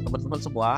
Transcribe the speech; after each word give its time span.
teman-teman 0.00 0.40
semua, 0.40 0.70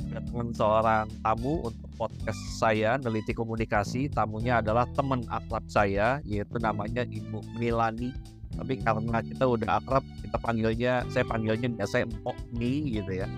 kita 0.00 0.08
kedatangan 0.10 0.48
seorang 0.56 1.06
tamu 1.22 1.54
untuk 1.68 1.88
podcast 2.00 2.40
saya 2.56 2.96
Neliti 2.96 3.36
Komunikasi. 3.36 4.08
Tamunya 4.10 4.58
adalah 4.64 4.88
teman 4.96 5.22
akrab 5.28 5.64
saya, 5.68 6.18
yaitu 6.24 6.56
namanya 6.58 7.04
Ibu 7.04 7.44
Milani. 7.60 8.10
Tapi 8.56 8.82
karena 8.82 9.22
kita 9.22 9.44
udah 9.46 9.78
akrab, 9.78 10.02
kita 10.24 10.36
panggilnya, 10.42 11.06
saya 11.12 11.24
panggilnya 11.28 11.70
biasa 11.70 12.02
Empok 12.02 12.36
Mi 12.56 12.98
gitu 12.98 13.22
ya. 13.22 13.28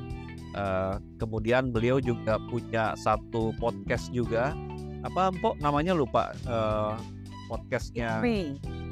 Uh, 0.53 1.01
kemudian 1.17 1.73
beliau 1.73 2.01
juga 2.01 2.41
punya 2.49 2.97
satu 2.97 3.53
podcast 3.61 4.09
juga. 4.15 4.57
Apa 5.05 5.35
Empok 5.35 5.61
namanya 5.61 5.93
lupa? 5.93 6.33
Uh, 6.49 6.97
podcastnya 7.53 8.25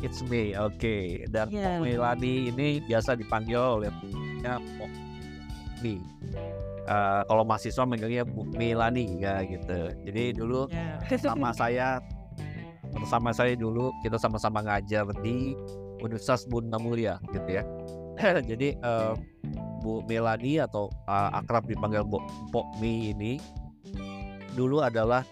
It's 0.05 0.21
Me, 0.29 0.53
oke. 0.53 0.77
Okay. 0.77 1.25
Dan 1.33 1.49
yeah. 1.49 1.81
Milani 1.81 2.53
ini 2.53 2.85
biasa 2.85 3.17
dipanggil 3.17 3.57
oleh 3.57 3.89
namanya 4.41 4.61
Pok 4.77 5.10
Mi. 5.83 6.01
Uh, 6.91 7.23
kalau 7.29 7.45
mahasiswa 7.47 7.85
manggilnya 7.87 8.27
Bu 8.27 8.45
Milani 8.51 9.21
ya 9.21 9.45
gitu. 9.45 9.95
Jadi 10.07 10.25
dulu 10.35 10.67
yeah. 10.73 11.19
sama 11.21 11.55
saya 11.55 12.01
bersama 12.91 13.31
saya 13.31 13.55
dulu 13.55 13.95
kita 14.03 14.19
sama-sama 14.19 14.67
ngajar 14.67 15.07
di 15.23 15.55
Universitas 16.03 16.49
Bunda 16.49 16.81
Mulia 16.81 17.23
gitu 17.31 17.61
ya. 17.61 17.63
Jadi 18.51 18.75
uh, 18.83 19.15
Bu 19.81 20.03
Melani 20.05 20.61
atau 20.61 20.91
uh, 21.07 21.31
akrab 21.37 21.65
dipanggil 21.69 22.03
Bu 22.05 22.19
Pok 22.51 22.67
Mi 22.83 23.15
ini 23.15 23.39
dulu 24.59 24.83
adalah 24.83 25.23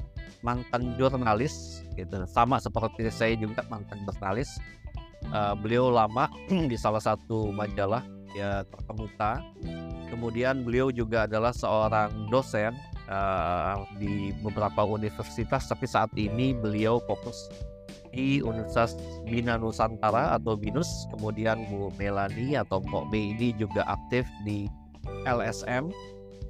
mantan 0.47 0.95
jurnalis 0.95 1.83
gitu 1.99 2.23
sama 2.31 2.63
seperti 2.63 3.11
saya 3.11 3.35
juga 3.35 3.67
mantan 3.67 3.99
jurnalis 4.07 4.49
uh, 5.35 5.55
beliau 5.59 5.91
lama 5.91 6.31
di 6.71 6.77
salah 6.79 7.03
satu 7.03 7.51
majalah 7.51 8.05
ya 8.37 8.63
terkemuka 8.71 9.43
kemudian 10.11 10.65
beliau 10.65 10.89
juga 10.93 11.25
adalah 11.29 11.53
seorang 11.53 12.29
dosen 12.33 12.75
uh, 13.09 13.85
di 13.97 14.33
beberapa 14.45 14.85
universitas 14.85 15.69
tapi 15.69 15.87
saat 15.89 16.13
ini 16.17 16.53
beliau 16.53 17.01
fokus 17.05 17.49
di 18.13 18.41
Universitas 18.41 18.97
Bina 19.29 19.61
Nusantara 19.61 20.35
atau 20.37 20.57
BINUS 20.57 20.89
kemudian 21.17 21.69
Bu 21.69 21.93
Melani 22.01 22.57
atau 22.57 22.81
Mbok 22.81 23.13
B 23.13 23.37
ini 23.37 23.53
juga 23.55 23.85
aktif 23.85 24.25
di 24.49 24.65
LSM 25.29 25.93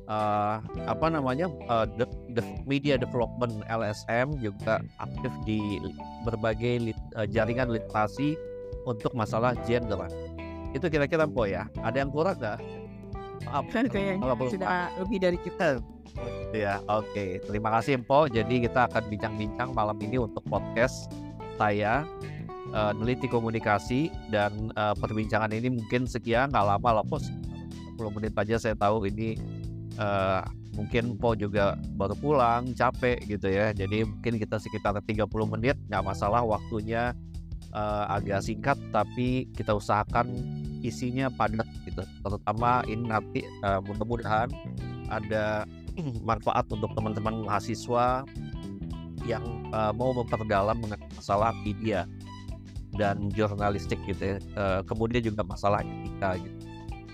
uh, 0.09 0.59
apa 0.89 1.07
namanya 1.13 1.47
uh, 1.69 1.87
the, 1.99 2.09
the 2.33 2.43
media 2.65 2.97
development 2.97 3.63
LSM 3.69 4.41
juga 4.41 4.83
aktif 4.99 5.31
di 5.45 5.79
berbagai 6.25 6.91
lit, 6.91 6.99
uh, 7.15 7.29
jaringan 7.29 7.71
literasi 7.71 8.35
untuk 8.89 9.13
masalah 9.13 9.53
gender. 9.69 10.01
Itu 10.73 10.89
kira-kira 10.89 11.29
po 11.29 11.45
ya. 11.45 11.69
Ada 11.85 12.05
yang 12.05 12.11
kurang 12.13 12.41
nggak? 12.41 12.59
Maaf. 13.47 13.65
Kayaknya 13.95 14.35
sudah 14.51 14.91
lebih 14.99 15.19
dari 15.23 15.39
kita. 15.39 15.79
Ya, 16.51 16.83
oke. 16.91 17.07
Okay. 17.15 17.31
Terima 17.45 17.71
kasih 17.79 18.03
Po. 18.03 18.27
Jadi 18.27 18.65
kita 18.67 18.91
akan 18.91 19.07
bincang-bincang 19.07 19.71
malam 19.77 19.99
ini 20.03 20.19
untuk 20.19 20.43
podcast 20.49 21.13
saya 21.59 22.07
uh, 22.73 22.93
neliti 22.97 23.27
komunikasi 23.27 24.13
dan 24.31 24.73
uh, 24.77 24.95
perbincangan 24.97 25.53
ini 25.53 25.73
mungkin 25.73 26.05
sekian 26.05 26.53
nggak 26.53 26.67
lama 26.67 27.01
lah 27.01 27.05
pos 27.05 27.29
10 27.99 28.15
menit 28.15 28.33
aja 28.39 28.57
saya 28.61 28.79
tahu 28.79 29.09
ini 29.11 29.35
uh, 29.99 30.47
mungkin 30.79 31.19
Po 31.19 31.35
juga 31.35 31.75
baru 31.99 32.15
pulang 32.15 32.71
capek 32.79 33.19
gitu 33.27 33.51
ya 33.51 33.75
jadi 33.75 34.07
mungkin 34.07 34.39
kita 34.39 34.63
sekitar 34.63 34.95
30 35.03 35.27
menit 35.51 35.75
nggak 35.91 36.05
masalah 36.07 36.47
waktunya 36.47 37.11
uh, 37.75 38.07
agak 38.15 38.47
singkat 38.47 38.79
tapi 38.95 39.51
kita 39.59 39.75
usahakan 39.75 40.31
isinya 40.83 41.27
padat 41.33 41.67
gitu 41.87 42.03
terutama 42.23 42.83
ini 42.87 43.09
nanti 43.09 43.41
uh, 43.67 43.83
mudah-mudahan 43.83 44.49
ada 45.11 45.67
manfaat 46.29 46.67
untuk 46.71 46.93
teman-teman 46.95 47.43
mahasiswa 47.47 48.23
yang 49.27 49.45
uh, 49.75 49.93
mau 49.93 50.17
memperdalam 50.17 50.81
masalah 51.17 51.53
media 51.67 52.09
dan 52.97 53.29
jurnalistik 53.37 54.01
gitu 54.09 54.35
ya. 54.35 54.39
Uh, 54.57 54.81
kemudian 54.89 55.21
juga 55.21 55.45
masalah 55.45 55.85
etika 55.85 56.41
gitu. 56.41 56.59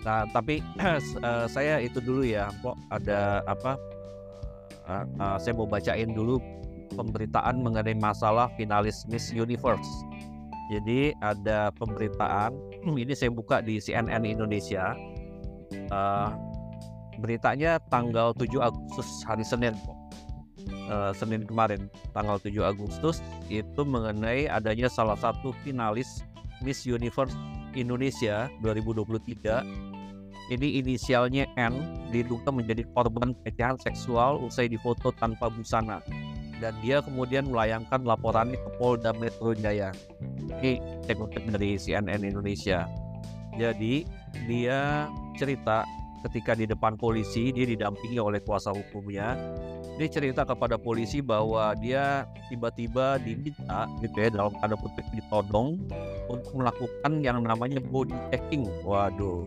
Nah, 0.06 0.28
tapi 0.31 0.62
uh, 1.26 1.46
saya 1.50 1.82
itu 1.82 1.98
dulu 1.98 2.22
ya, 2.22 2.52
kok 2.62 2.78
ada 2.94 3.42
apa? 3.50 3.75
Uh, 4.84 5.04
uh, 5.19 5.36
saya 5.41 5.56
mau 5.56 5.66
bacain 5.66 6.12
dulu 6.12 6.38
pemberitaan 6.94 7.64
mengenai 7.64 7.96
masalah 7.98 8.46
finalis 8.54 9.02
Miss 9.10 9.32
Universe. 9.34 9.88
Jadi 10.70 11.12
ada 11.20 11.69
pemberitaan, 11.76 12.56
ini 12.92 13.16
saya 13.16 13.32
buka 13.32 13.64
di 13.64 13.80
CNN 13.80 14.28
Indonesia. 14.28 14.92
Uh, 15.88 16.30
beritanya 17.18 17.80
tanggal 17.88 18.36
7 18.36 18.50
Agustus 18.60 19.08
hari 19.24 19.46
Senin, 19.46 19.72
uh, 20.90 21.14
Senin 21.16 21.48
kemarin, 21.48 21.88
tanggal 22.12 22.36
7 22.36 22.52
Agustus 22.60 23.24
itu 23.48 23.82
mengenai 23.82 24.50
adanya 24.50 24.92
salah 24.92 25.16
satu 25.16 25.56
finalis 25.64 26.20
Miss 26.60 26.84
Universe 26.84 27.32
Indonesia 27.74 28.52
2023 28.62 29.64
ini 30.52 30.84
inisialnya 30.84 31.48
N 31.56 32.04
diduga 32.12 32.52
menjadi 32.52 32.84
korban 32.92 33.32
pelecehan 33.40 33.80
seksual 33.80 34.44
usai 34.44 34.68
difoto 34.68 35.08
tanpa 35.16 35.48
busana 35.48 36.04
dan 36.64 36.72
dia 36.80 37.04
kemudian 37.04 37.44
melayangkan 37.52 38.00
laporannya 38.08 38.56
ke 38.56 38.70
Polda 38.80 39.12
Metro 39.12 39.52
Jaya. 39.52 39.92
Saya 41.04 41.12
kutip 41.12 41.44
dari 41.52 41.76
CNN 41.76 42.25
Indonesia. 42.25 42.88
Jadi 43.60 44.08
dia 44.48 45.12
cerita 45.36 45.84
ketika 46.25 46.56
di 46.56 46.64
depan 46.64 46.97
polisi 46.97 47.52
dia 47.52 47.69
didampingi 47.69 48.16
oleh 48.16 48.41
kuasa 48.41 48.72
hukumnya 48.72 49.36
dia 49.94 50.08
cerita 50.10 50.42
kepada 50.42 50.75
polisi 50.75 51.22
bahwa 51.22 51.70
dia 51.78 52.26
tiba-tiba 52.50 53.20
diminta 53.22 53.86
gitu 54.02 54.16
ya 54.19 54.28
dalam 54.32 54.50
tanda 54.58 54.75
kutip 54.75 55.06
ditodong 55.14 55.78
untuk 56.26 56.50
melakukan 56.50 57.12
yang 57.22 57.46
namanya 57.46 57.78
body 57.78 58.16
checking. 58.34 58.66
Waduh, 58.82 59.46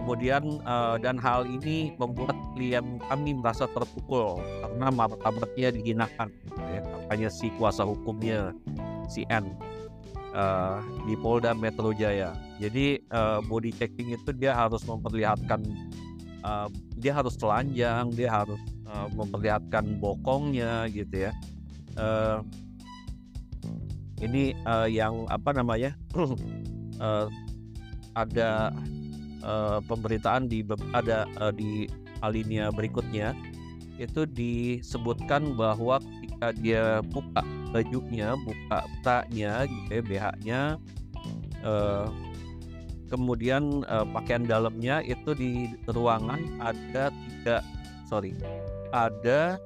Kemudian 0.00 0.64
uh, 0.64 0.96
dan 0.96 1.20
hal 1.20 1.44
ini 1.44 1.92
membuat 2.00 2.32
klien 2.56 2.96
kami 3.06 3.36
merasa 3.36 3.68
terpukul 3.68 4.40
karena 4.40 4.88
martabatnya 4.88 5.68
dihinakan. 5.76 6.32
Ya, 6.72 6.80
katanya 6.82 7.28
si 7.28 7.52
kuasa 7.60 7.84
hukumnya 7.84 8.56
si 9.12 9.28
N 9.28 9.44
uh, 10.32 10.80
di 11.04 11.14
Polda 11.20 11.52
Metro 11.52 11.92
Jaya. 11.92 12.32
Jadi 12.56 13.04
uh, 13.12 13.44
body 13.44 13.76
checking 13.76 14.16
itu 14.16 14.30
dia 14.32 14.56
harus 14.56 14.82
memperlihatkan 14.88 15.60
uh, 16.44 16.68
dia 16.96 17.12
harus 17.12 17.36
telanjang, 17.36 18.08
dia 18.16 18.28
harus 18.32 18.60
uh, 18.88 19.08
memperlihatkan 19.12 20.00
bokongnya 20.00 20.88
gitu 20.92 21.28
ya. 21.28 21.32
Uh, 21.98 22.40
ini 24.20 24.52
uh, 24.68 24.88
yang 24.88 25.24
apa 25.32 25.50
namanya 25.56 25.96
uh, 27.00 27.26
ada 28.22 28.72
uh, 29.44 29.78
pemberitaan 29.84 30.48
di 30.48 30.64
ada 30.92 31.28
uh, 31.40 31.52
di 31.52 31.88
alinea 32.20 32.68
berikutnya 32.72 33.32
itu 34.00 34.24
disebutkan 34.24 35.52
bahwa 35.60 36.00
ketika 36.00 36.48
dia 36.56 36.84
buka 37.12 37.44
bajunya, 37.70 38.32
buka 38.40 38.88
taknya, 39.04 39.68
gitu 39.68 39.92
ya, 39.92 40.00
BH-nya, 40.00 40.60
uh, 41.62 42.08
kemudian 43.12 43.84
uh, 43.84 44.08
pakaian 44.08 44.48
dalamnya 44.48 45.04
itu 45.04 45.36
di 45.36 45.76
ruangan 45.92 46.40
ada 46.64 47.12
tiga, 47.12 47.60
sorry, 48.08 48.32
ada 48.96 49.60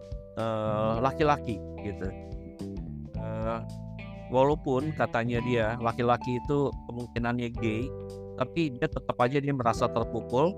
laki-laki 0.98 1.62
uh, 1.62 1.78
gitu. 1.86 2.08
Uh, 3.14 3.62
walaupun 4.34 4.90
katanya 4.98 5.38
dia 5.46 5.78
laki-laki 5.78 6.42
itu 6.42 6.74
kemungkinannya 6.90 7.54
gay, 7.54 7.86
tapi 8.34 8.74
dia 8.74 8.88
tetap 8.90 9.16
aja 9.20 9.38
dia 9.38 9.54
merasa 9.54 9.86
terpukul. 9.90 10.54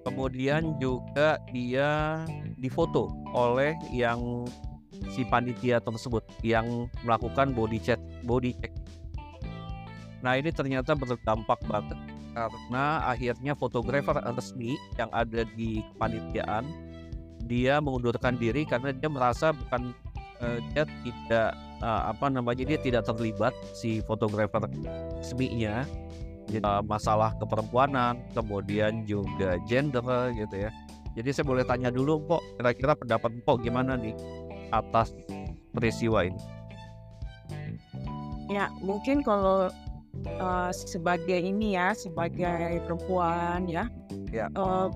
Kemudian 0.00 0.80
juga 0.80 1.36
dia 1.52 2.24
difoto 2.56 3.12
oleh 3.36 3.76
yang 3.92 4.48
si 5.12 5.28
panitia 5.28 5.76
tersebut 5.80 6.24
yang 6.40 6.88
melakukan 7.04 7.52
body 7.52 7.76
check 7.80 8.00
body 8.24 8.56
check. 8.56 8.72
Nah 10.24 10.40
ini 10.40 10.52
ternyata 10.52 10.96
berdampak 10.96 11.60
banget 11.68 12.00
karena 12.32 13.04
akhirnya 13.10 13.52
fotografer 13.58 14.16
resmi 14.32 14.78
yang 14.96 15.10
ada 15.10 15.42
di 15.58 15.82
kepanitiaan 15.94 16.64
dia 17.50 17.82
mengundurkan 17.82 18.38
diri 18.38 18.62
karena 18.62 18.94
dia 18.94 19.10
merasa 19.10 19.50
bukan 19.50 19.90
uh, 20.38 20.58
dia 20.70 20.86
tidak 21.02 21.50
uh, 21.82 22.14
apa 22.14 22.30
namanya 22.30 22.62
dia 22.62 22.78
tidak 22.78 23.02
terlibat 23.08 23.50
si 23.74 23.98
fotografer 24.06 24.62
resminya 25.18 25.82
uh, 26.58 26.82
masalah 26.82 27.36
keperempuanan, 27.38 28.18
kemudian 28.34 29.06
juga 29.06 29.56
gender 29.70 30.02
gitu 30.34 30.66
ya. 30.66 30.70
Jadi 31.14 31.28
saya 31.30 31.46
boleh 31.46 31.64
tanya 31.66 31.90
dulu, 31.90 32.22
Pok, 32.26 32.42
kira-kira 32.58 32.92
pendapat 32.98 33.30
Pok 33.46 33.62
gimana 33.62 33.94
nih 33.94 34.14
atas 34.74 35.14
peristiwa 35.74 36.26
ini? 36.26 36.40
Ya, 38.50 38.66
mungkin 38.82 39.22
kalau 39.22 39.70
uh, 40.42 40.70
sebagai 40.74 41.38
ini 41.38 41.78
ya, 41.78 41.94
sebagai 41.94 42.82
perempuan 42.86 43.70
ya, 43.70 43.86
ya. 44.34 44.50
Uh, 44.58 44.90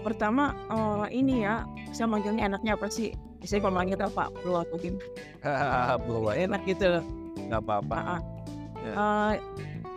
pertama 0.00 0.54
uh, 0.70 1.04
ini 1.10 1.42
ya 1.42 1.66
saya 1.92 2.08
manggilnya 2.08 2.48
enaknya 2.48 2.76
apa 2.76 2.88
sih? 2.88 3.12
Biasanya 3.40 3.60
kalau 3.68 3.74
manggil 3.76 3.98
apa? 4.00 4.24
Bro 4.40 4.64
atau 4.64 4.76
gimana? 4.80 5.04
Bro 6.04 6.32
enak 6.32 6.62
gitu. 6.64 6.88
Loh 6.88 7.04
nggak 7.46 7.62
apa-apa. 7.62 7.96
Uh, 8.00 8.92
uh, 8.96 9.32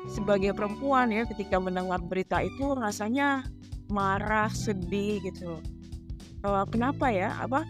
sebagai 0.10 0.52
perempuan 0.58 1.14
ya 1.14 1.24
ketika 1.30 1.62
mendengar 1.62 2.02
berita 2.02 2.42
itu 2.42 2.74
rasanya 2.74 3.46
marah 3.90 4.50
sedih 4.50 5.22
gitu. 5.22 5.62
Uh, 6.46 6.66
kenapa 6.70 7.10
ya? 7.14 7.36
Apa? 7.42 7.66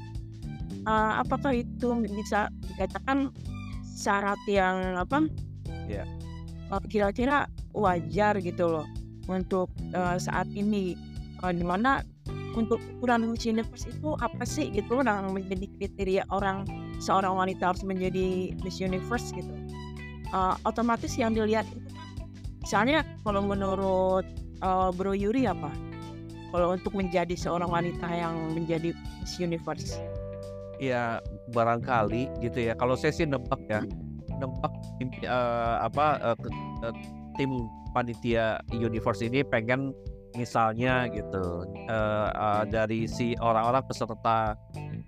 Uh, 0.88 1.20
apakah 1.20 1.52
itu 1.52 1.92
bisa 2.08 2.48
dikatakan 2.76 3.34
syarat 3.84 4.40
yang 4.48 4.96
apa? 4.96 5.28
Yeah. 5.90 6.06
uh, 6.70 6.82
kira-kira 6.86 7.50
wajar 7.74 8.38
gitu 8.40 8.70
loh 8.70 8.88
untuk 9.28 9.70
uh, 9.94 10.16
saat 10.22 10.48
ini. 10.54 10.96
Uh, 11.40 11.56
di 11.56 11.64
mana 11.64 12.04
untuk 12.52 12.84
ukuran 13.00 13.32
Miss 13.32 13.48
Universe 13.48 13.88
itu 13.88 14.12
apa 14.20 14.44
sih 14.44 14.68
gitu 14.76 15.00
yang 15.00 15.32
menjadi 15.32 15.66
kriteria 15.80 16.24
orang 16.34 16.68
seorang 17.00 17.40
wanita 17.40 17.72
harus 17.72 17.84
menjadi 17.88 18.52
Miss 18.60 18.84
Universe 18.84 19.32
gitu. 19.32 19.54
Uh, 20.30 20.54
otomatis 20.68 21.16
yang 21.18 21.34
dilihat 21.34 21.66
itu 21.72 21.90
misalnya 22.70 23.02
kalau 23.26 23.42
menurut 23.42 24.30
uh, 24.62 24.94
Bro 24.94 25.18
Yuri 25.18 25.50
apa? 25.50 25.74
Kalau 26.54 26.78
untuk 26.78 26.94
menjadi 26.94 27.34
seorang 27.34 27.66
wanita 27.66 28.06
yang 28.06 28.54
menjadi 28.54 28.94
Miss 28.94 29.42
Universe. 29.42 29.98
Ya 30.78 31.18
barangkali 31.50 32.30
gitu 32.46 32.70
ya. 32.70 32.78
Kalau 32.78 32.94
saya 32.94 33.10
sih 33.10 33.26
nebak 33.26 33.58
ya. 33.74 33.82
Nebak 34.38 34.70
uh, 35.26 35.82
apa 35.82 36.22
uh, 36.22 36.38
uh, 36.86 36.94
tim 37.42 37.66
panitia 37.90 38.62
universe 38.70 39.26
ini 39.26 39.42
pengen 39.42 39.90
misalnya 40.38 41.10
gitu 41.10 41.66
uh, 41.90 42.30
uh, 42.38 42.64
dari 42.70 43.10
si 43.10 43.34
orang-orang 43.42 43.82
peserta 43.90 44.54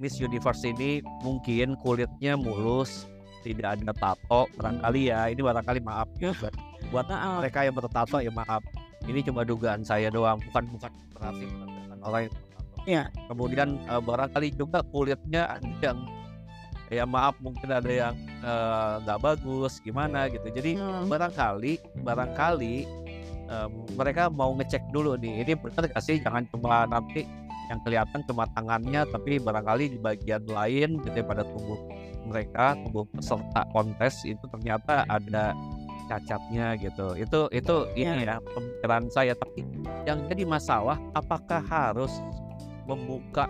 Miss 0.01 0.17
Universe 0.17 0.65
ini 0.65 1.05
mungkin 1.21 1.77
kulitnya 1.77 2.33
mulus 2.33 3.05
tidak 3.45 3.77
ada 3.77 3.93
tato 3.93 4.49
barangkali 4.57 5.13
ya. 5.13 5.29
Ini 5.29 5.45
barangkali 5.45 5.79
maaf. 5.85 6.09
Ya 6.17 6.33
buat 6.91 7.07
mereka 7.09 7.63
yang 7.63 7.75
bertato 7.75 8.19
ya 8.19 8.29
maaf. 8.29 8.61
Ini 9.07 9.25
cuma 9.25 9.41
dugaan 9.41 9.81
saya 9.81 10.13
doang 10.13 10.37
bukan 10.51 10.63
bukan 10.77 10.91
berarti 11.17 11.45
orang 12.03 12.21
yang 12.21 12.33
bertato 12.35 12.49
ya. 12.85 13.03
kemudian 13.31 13.69
uh, 13.89 14.01
barangkali 14.03 14.53
juga 14.53 14.85
kulitnya 14.91 15.57
ada 15.57 15.71
yang 15.81 15.99
ya 16.91 17.07
maaf 17.07 17.39
mungkin 17.39 17.71
ada 17.71 17.87
yang 17.87 18.13
nggak 19.07 19.19
uh, 19.19 19.23
bagus 19.23 19.79
gimana 19.81 20.27
gitu. 20.27 20.45
Jadi 20.51 20.77
hmm. 20.77 21.07
barangkali 21.07 22.03
barangkali 22.03 22.75
um, 23.47 23.71
mereka 23.95 24.27
mau 24.27 24.51
ngecek 24.53 24.83
dulu 24.91 25.15
nih 25.15 25.47
ini 25.47 25.53
benar 25.55 25.87
gak 25.87 26.03
sih? 26.03 26.19
Jangan 26.19 26.45
cuma 26.51 26.85
nanti 26.85 27.23
yang 27.71 27.79
kelihatan 27.87 28.19
cuma 28.27 28.43
tangannya 28.51 29.07
tapi 29.07 29.39
barangkali 29.39 29.95
di 29.95 29.97
bagian 30.03 30.43
lain 30.43 30.99
gitu 31.07 31.23
pada 31.23 31.47
tubuh 31.47 31.79
mereka 32.27 32.75
tubuh 32.83 33.07
peserta 33.07 33.63
kontes 33.71 34.27
itu 34.27 34.43
ternyata 34.51 35.07
ada 35.07 35.55
cacatnya 36.11 36.75
gitu 36.75 37.15
itu 37.15 37.39
itu 37.55 37.75
yeah. 37.95 38.11
ini 38.19 38.27
ya 38.27 38.35
pemikiran 38.43 39.07
saya 39.07 39.33
tapi 39.39 39.63
yang 40.03 40.19
jadi 40.27 40.43
masalah 40.43 40.99
apakah 41.15 41.63
harus 41.63 42.11
membuka 42.83 43.47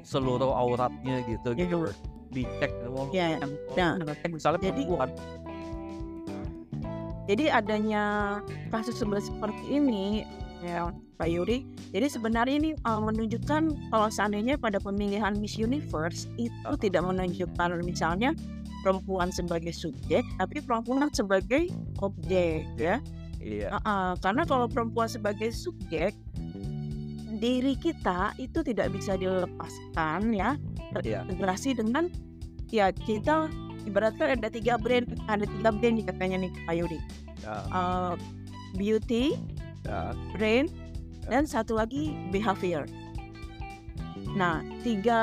seluruh 0.00 0.56
auratnya 0.56 1.20
gitu 1.28 1.52
gitu 1.52 1.76
dicek 2.32 2.72
ya, 3.12 3.36
ya. 3.76 3.88
misalnya 4.32 4.60
jadi 4.72 4.82
perempuan 4.88 5.10
jadi 7.28 7.44
adanya 7.52 8.04
kasus 8.72 9.04
seperti 9.04 9.64
ini 9.68 10.24
ya 10.64 10.88
Pak 11.18 11.28
Yuri. 11.28 11.66
Jadi 11.90 12.06
sebenarnya 12.06 12.54
ini 12.56 12.70
uh, 12.86 13.02
menunjukkan 13.02 13.90
kalau 13.90 14.08
seandainya 14.08 14.54
pada 14.54 14.78
pemilihan 14.78 15.34
Miss 15.36 15.58
Universe 15.58 16.30
itu 16.38 16.70
tidak 16.78 17.02
menunjukkan 17.04 17.82
misalnya 17.82 18.32
perempuan 18.82 19.28
sebagai 19.34 19.74
subjek, 19.74 20.22
tapi 20.38 20.62
perempuan 20.62 21.10
sebagai 21.10 21.70
objek 22.02 22.64
ya. 22.78 23.02
Iya. 23.38 23.70
Uh, 23.70 23.78
uh, 23.86 24.10
karena 24.18 24.42
kalau 24.46 24.66
perempuan 24.66 25.06
sebagai 25.06 25.54
subjek, 25.54 26.14
diri 27.38 27.78
kita 27.78 28.34
itu 28.36 28.60
tidak 28.66 28.90
bisa 28.90 29.14
dilepaskan 29.14 30.34
ya 30.34 30.58
terintegrasi 30.92 31.72
iya. 31.72 31.78
dengan 31.78 32.04
ya 32.68 32.86
kita 32.90 33.46
ibaratkan 33.86 34.36
ada 34.36 34.50
tiga 34.50 34.74
brand 34.76 35.06
ada 35.30 35.46
tiga 35.46 35.70
brand 35.70 35.94
nih 36.02 36.06
katanya 36.10 36.36
nih 36.44 36.52
Pak 36.66 36.74
Yudi 36.74 36.98
ya. 37.40 37.54
uh, 37.70 38.12
beauty 38.76 39.38
ya. 39.86 40.12
brain 40.34 40.66
ya. 41.24 41.38
dan 41.38 41.44
satu 41.46 41.78
lagi 41.78 42.12
behavior 42.34 42.84
nah 44.36 44.60
tiga 44.84 45.20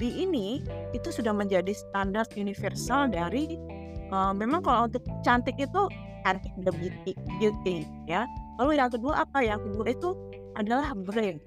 B 0.00 0.08
ini 0.08 0.64
itu 0.96 1.08
sudah 1.12 1.36
menjadi 1.36 1.74
standar 1.74 2.24
universal 2.38 3.10
dari 3.10 3.60
uh, 4.08 4.32
memang 4.32 4.64
kalau 4.64 4.88
untuk 4.88 5.04
cantik 5.20 5.60
itu 5.60 5.82
cantik 6.24 6.52
the 6.64 6.72
beauty, 6.76 7.12
beauty 7.40 7.84
ya. 8.08 8.28
Lalu 8.58 8.80
yang 8.80 8.90
kedua 8.90 9.22
apa? 9.22 9.38
Yang 9.38 9.70
kedua 9.70 9.84
itu 9.86 10.10
adalah 10.58 10.90
brain 10.96 11.38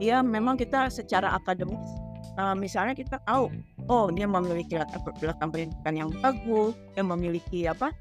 ya 0.00 0.24
memang 0.24 0.56
kita 0.56 0.88
secara 0.88 1.36
akademis 1.36 1.78
uh, 2.40 2.56
misalnya 2.56 2.96
kita 2.96 3.20
tahu 3.28 3.52
oh 3.92 4.08
dia 4.08 4.24
memiliki 4.24 4.80
latar 4.80 5.04
belakang 5.20 5.52
pendidikan 5.52 5.94
yang 5.94 6.10
bagus, 6.24 6.72
dia 6.96 7.04
memiliki 7.04 7.68
apa 7.68 7.92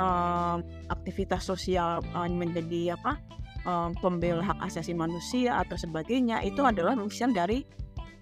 um, 0.00 0.64
aktivitas 0.88 1.44
sosial 1.44 2.00
um, 2.16 2.32
menjadi 2.32 2.96
apa 2.96 3.20
um, 3.66 3.94
pembela 3.98 4.42
hak 4.42 4.58
asasi 4.66 4.92
manusia 4.94 5.62
atau 5.62 5.76
sebagainya 5.78 6.42
itu 6.46 6.62
adalah 6.62 6.94
urusan 6.98 7.34
dari 7.34 7.66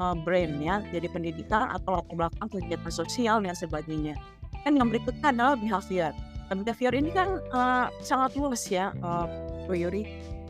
uh, 0.01 0.17
brain 0.17 0.61
ya, 0.61 0.85
jadi 0.91 1.07
pendidikan 1.09 1.71
atau 1.71 2.01
latar 2.01 2.15
belakang 2.17 2.49
kegiatan 2.49 2.93
sosial 2.93 3.37
dan 3.45 3.57
sebagainya. 3.57 4.17
Dan 4.65 4.77
yang 4.77 4.93
berikutnya 4.93 5.33
adalah 5.33 5.55
behavior. 5.57 6.13
Dan 6.51 6.67
behavior 6.67 6.93
ini 6.93 7.11
kan 7.15 7.41
uh, 7.55 7.87
sangat 8.03 8.35
luas 8.37 8.67
ya, 8.67 8.93
uh, 9.01 9.27
Yuri. 9.71 10.05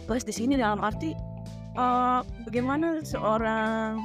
Terus 0.08 0.24
di 0.24 0.32
sini 0.32 0.56
dalam 0.56 0.80
arti 0.80 1.12
uh, 1.76 2.24
bagaimana 2.48 3.04
seorang 3.04 4.00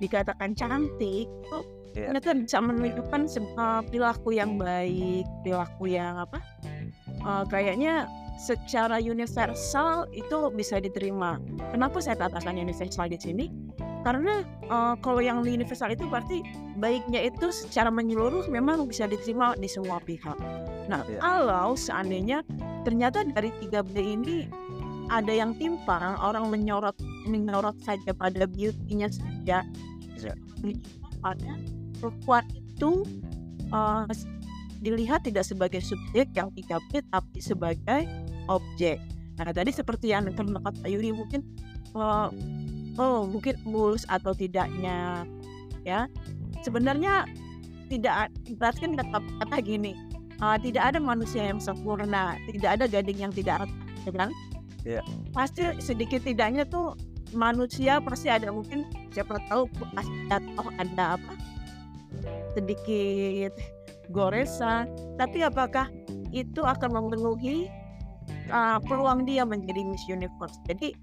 dikatakan 0.00 0.52
cantik 0.52 1.28
itu 1.28 1.58
yeah. 1.96 2.12
ternyata 2.12 2.36
bisa 2.36 2.58
menunjukkan 2.60 3.22
uh, 3.56 3.80
perilaku 3.88 4.36
yang 4.36 4.60
baik 4.60 5.24
perilaku 5.40 5.84
yang 5.88 6.20
apa 6.20 6.38
uh, 7.24 7.44
kayaknya 7.48 8.04
secara 8.36 9.00
universal 9.00 10.04
itu 10.12 10.52
bisa 10.52 10.76
diterima 10.80 11.40
kenapa 11.72 11.98
saya 12.04 12.20
katakan 12.20 12.56
universal 12.60 13.08
di 13.08 13.16
sini 13.16 13.46
karena 14.06 14.46
uh, 14.70 14.94
kalau 15.02 15.18
yang 15.18 15.42
universal 15.42 15.90
itu 15.90 16.06
berarti 16.06 16.38
baiknya 16.78 17.26
itu 17.26 17.50
secara 17.50 17.90
menyeluruh 17.90 18.46
memang 18.46 18.86
bisa 18.86 19.10
diterima 19.10 19.58
di 19.58 19.66
semua 19.66 19.98
pihak. 19.98 20.38
Nah, 20.86 21.02
yeah. 21.10 21.18
kalau 21.18 21.74
seandainya 21.74 22.46
ternyata 22.86 23.26
dari 23.26 23.50
tiga 23.58 23.82
b 23.82 23.98
ini 23.98 24.46
ada 25.10 25.34
yang 25.34 25.58
timpang, 25.58 26.14
orang 26.22 26.46
menyorot 26.54 26.94
menyorot 27.26 27.74
saja 27.82 28.14
pada 28.14 28.46
beauty-nya 28.46 29.10
saja, 29.10 29.66
yeah. 30.22 30.38
pada 31.18 31.58
perempuan 31.98 32.46
itu 32.54 33.02
uh, 33.74 34.06
dilihat 34.86 35.26
tidak 35.26 35.42
sebagai 35.42 35.82
subjek 35.82 36.30
yang 36.30 36.54
dikabit 36.54 37.02
tapi 37.10 37.38
sebagai 37.42 38.06
objek. 38.48 38.98
Nah 39.36 39.52
tadi 39.52 39.70
seperti 39.70 40.10
yang 40.10 40.28
terdekat 40.32 40.74
Pak 40.80 40.88
Yuri 40.88 41.12
mungkin 41.12 41.44
uh, 41.92 42.32
oh 42.96 43.28
mungkin 43.28 43.56
mulus 43.68 44.08
atau 44.08 44.32
tidaknya 44.32 45.28
ya 45.84 46.08
sebenarnya 46.64 47.28
tidak 47.86 48.34
berarti 48.58 48.80
kan 48.82 48.92
kata, 48.98 49.18
kata 49.44 49.56
gini 49.62 49.92
uh, 50.42 50.58
tidak 50.58 50.82
ada 50.94 50.98
manusia 50.98 51.46
yang 51.46 51.62
sempurna 51.62 52.34
tidak 52.50 52.70
ada 52.80 52.84
gading 52.90 53.18
yang 53.20 53.32
tidak 53.32 53.68
ya 54.02 54.10
kan 54.10 54.30
yeah. 54.82 55.04
pasti 55.30 55.62
sedikit 55.78 56.24
tidaknya 56.26 56.66
tuh 56.66 56.98
manusia 57.34 58.02
pasti 58.02 58.32
ada 58.32 58.50
mungkin 58.50 58.86
siapa 59.12 59.38
tahu 59.50 59.70
pasti 59.94 60.16
oh 60.58 60.70
ada 60.78 61.18
apa 61.20 61.32
sedikit 62.56 63.52
goresan 64.10 64.88
tapi 65.20 65.42
apakah 65.42 65.90
itu 66.30 66.62
akan 66.62 66.90
memenuhi 66.90 67.70
uh, 68.50 68.78
peluang 68.82 69.24
dia 69.24 69.42
menjadi 69.46 69.82
Miss 69.86 70.04
Universe. 70.06 70.58
Jadi 70.66 70.94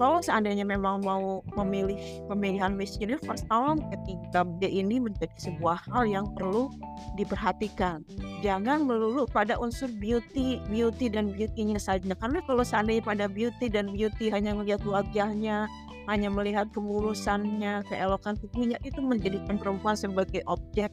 kalau 0.00 0.24
seandainya 0.24 0.64
memang 0.64 1.04
mau 1.04 1.44
memilih 1.60 1.98
pemilihan 2.24 2.72
Miss 2.72 2.96
Universe 2.96 3.44
tolong 3.52 3.84
ketiga 3.92 4.48
B 4.48 4.64
ini 4.64 4.96
menjadi 4.96 5.32
sebuah 5.36 5.84
hal 5.92 6.08
yang 6.08 6.26
perlu 6.32 6.72
diperhatikan. 7.20 8.00
Jangan 8.40 8.88
melulu 8.88 9.28
pada 9.28 9.60
unsur 9.60 9.92
beauty 10.00 10.56
beauty 10.72 11.12
dan 11.12 11.36
beautynya 11.36 11.76
saja. 11.76 12.16
Karena 12.16 12.40
kalau 12.48 12.64
seandainya 12.64 13.04
pada 13.04 13.28
beauty 13.28 13.68
dan 13.68 13.92
beauty 13.92 14.32
hanya 14.32 14.56
melihat 14.56 14.80
wajahnya 14.88 15.68
hanya 16.08 16.26
melihat 16.26 16.66
kemulusannya, 16.74 17.86
keelokan 17.86 18.34
tubuhnya 18.40 18.80
itu 18.82 18.98
menjadikan 18.98 19.60
perempuan 19.60 19.94
sebagai 19.94 20.42
objek 20.50 20.90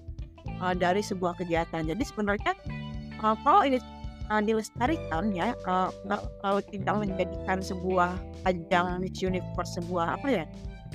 uh, 0.62 0.78
dari 0.78 1.02
sebuah 1.02 1.34
kegiatan. 1.42 1.90
Jadi 1.90 2.04
sebenarnya 2.06 2.54
uh, 3.26 3.34
kalau 3.42 3.66
ini 3.66 3.82
uh, 4.30 4.42
dilestarikan 4.42 5.32
ya, 5.32 5.54
uh, 5.68 5.92
kalau 6.44 6.62
tidak 6.68 6.96
menjadikan 6.96 7.60
sebuah 7.60 8.16
ajang 8.48 9.04
Miss 9.04 9.20
Universe 9.20 9.76
sebuah 9.80 10.20
apa 10.20 10.28
ya 10.44 10.46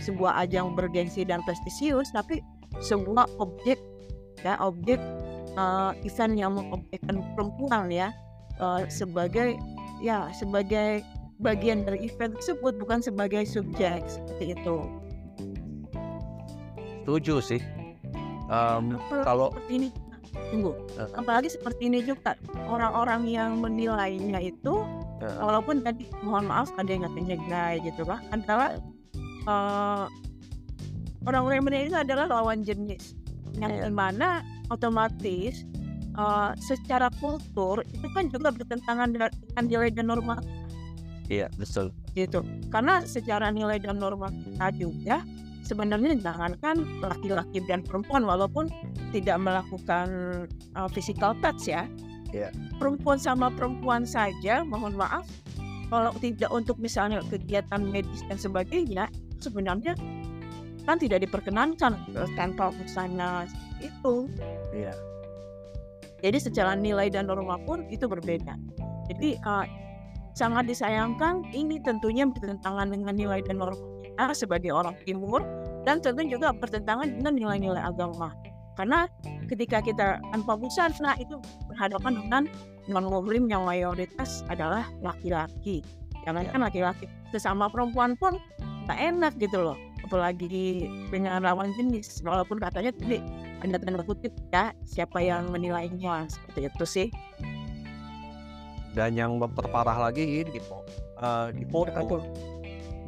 sebuah 0.01 0.49
ajang 0.49 0.73
bergengsi 0.73 1.23
dan 1.23 1.45
prestisius, 1.45 2.09
tapi 2.17 2.41
sebuah 2.81 3.29
objek 3.37 3.77
ya 4.41 4.57
objek 4.65 4.99
uh, 5.61 5.93
event 6.03 6.35
yang 6.35 6.57
mengobjekkan 6.57 7.21
perempuan 7.37 7.93
ya 7.93 8.09
uh, 8.59 8.83
sebagai 8.89 9.61
ya 10.01 10.33
sebagai 10.33 11.05
bagian 11.43 11.85
dari 11.85 12.09
event 12.09 12.39
tersebut 12.39 12.79
bukan 12.81 13.05
sebagai 13.05 13.45
subjek 13.45 14.03
seperti 14.09 14.57
itu. 14.57 14.77
Setuju 17.03 17.35
sih. 17.43 17.61
Um, 18.53 19.01
kalau 19.25 19.51
seperti 19.51 19.73
ini 19.75 19.89
tunggu. 20.51 20.73
Uh, 20.97 21.09
apalagi 21.17 21.53
seperti 21.53 21.89
ini 21.89 22.05
juga 22.05 22.37
orang-orang 22.69 23.29
yang 23.29 23.61
menilainya 23.61 24.41
itu 24.41 24.85
uh, 25.23 25.39
walaupun 25.41 25.85
tadi 25.85 26.09
mohon 26.25 26.49
maaf 26.49 26.73
ada 26.77 26.89
yang 26.89 27.05
katanya 27.09 27.37
gay 27.49 27.75
gitu 27.85 28.03
kan 28.05 28.21
adalah 28.33 28.81
uh, 29.49 30.07
orang-orang 31.29 31.57
yang 31.63 31.67
menilai 31.67 31.87
itu 31.89 31.99
adalah 31.99 32.27
lawan 32.29 32.65
jenis. 32.65 33.17
Yang 33.61 33.85
yeah. 33.85 33.93
mana 33.93 34.29
otomatis 34.73 35.69
uh, 36.17 36.57
secara 36.57 37.13
kultur 37.21 37.85
itu 37.93 38.07
kan 38.17 38.33
juga 38.33 38.53
bertentangan 38.53 39.13
dengan 39.13 39.31
nilai 39.65 39.93
dan 39.93 40.09
norma. 40.09 40.41
Iya 41.29 41.49
betul. 41.57 41.93
Gitu. 42.13 42.45
Karena 42.69 43.05
secara 43.05 43.49
nilai 43.49 43.81
dan 43.81 44.01
norma 44.01 44.29
kita 44.33 44.69
juga 44.77 45.17
sebenarnya 45.73 46.21
jangankan 46.21 46.85
laki-laki 47.01 47.65
dan 47.65 47.81
perempuan 47.81 48.29
walaupun 48.29 48.69
tidak 49.17 49.41
melakukan 49.41 50.09
uh, 50.77 50.89
physical 50.93 51.33
touch 51.41 51.65
ya. 51.73 51.89
Yeah. 52.29 52.53
Perempuan 52.77 53.17
sama 53.17 53.49
perempuan 53.49 54.05
saja, 54.05 54.61
mohon 54.65 54.93
maaf, 54.93 55.25
kalau 55.89 56.13
tidak 56.21 56.53
untuk 56.53 56.77
misalnya 56.77 57.25
kegiatan 57.33 57.81
medis 57.89 58.21
dan 58.29 58.37
sebagainya, 58.37 59.09
sebenarnya 59.41 59.97
kan 60.85 61.01
tidak 61.01 61.25
diperkenankan 61.25 61.97
tanpa 62.37 62.73
busana 62.77 63.49
itu. 63.81 64.29
Iya. 64.77 64.93
Jadi 66.23 66.39
secara 66.39 66.77
nilai 66.77 67.09
dan 67.13 67.29
norma 67.29 67.61
pun 67.61 67.85
itu 67.89 68.09
berbeda. 68.09 68.57
Jadi 69.13 69.37
uh, 69.45 69.69
sangat 70.33 70.69
disayangkan 70.69 71.45
ini 71.53 71.77
tentunya 71.85 72.25
bertentangan 72.25 72.89
dengan 72.89 73.13
nilai 73.13 73.45
dan 73.45 73.61
norma 73.61 73.93
kita 74.13 74.37
sebagai 74.37 74.73
orang 74.77 74.93
timur 75.09 75.41
dan 75.83 75.99
tentu 75.99 76.23
juga 76.27 76.55
bertentangan 76.55 77.09
dengan 77.11 77.35
nilai-nilai 77.35 77.83
agama. 77.83 78.31
Karena 78.73 79.05
ketika 79.53 79.85
kita 79.85 80.17
tanpa 80.33 80.57
busana 80.57 81.13
itu 81.21 81.37
berhadapan 81.69 82.13
dengan 82.25 82.43
non 82.89 83.05
muslim 83.05 83.45
yang 83.51 83.69
mayoritas 83.69 84.41
adalah 84.49 84.89
laki-laki. 85.05 85.85
Jangan 86.25 86.49
kan 86.49 86.61
laki-laki 86.65 87.05
sesama 87.35 87.69
perempuan 87.69 88.17
pun 88.17 88.41
tak 88.89 88.97
enak 88.97 89.37
gitu 89.37 89.61
loh. 89.61 89.77
Apalagi 90.09 90.89
dengan 91.13 91.45
lawan 91.45 91.75
jenis. 91.77 92.25
Walaupun 92.25 92.63
katanya 92.63 92.97
tadi 92.97 93.21
ada 93.61 93.77
tanda 93.79 94.03
kutip 94.03 94.33
ya 94.51 94.73
siapa 94.89 95.21
yang 95.21 95.53
menilainya 95.53 96.27
seperti 96.33 96.61
itu 96.73 96.85
sih. 96.89 97.09
Dan 98.93 99.17
yang 99.17 99.41
memperparah 99.41 100.09
lagi 100.09 100.45
ini 100.45 100.61
uh, 101.17 101.49
di 101.49 101.65
foto, 101.65 102.21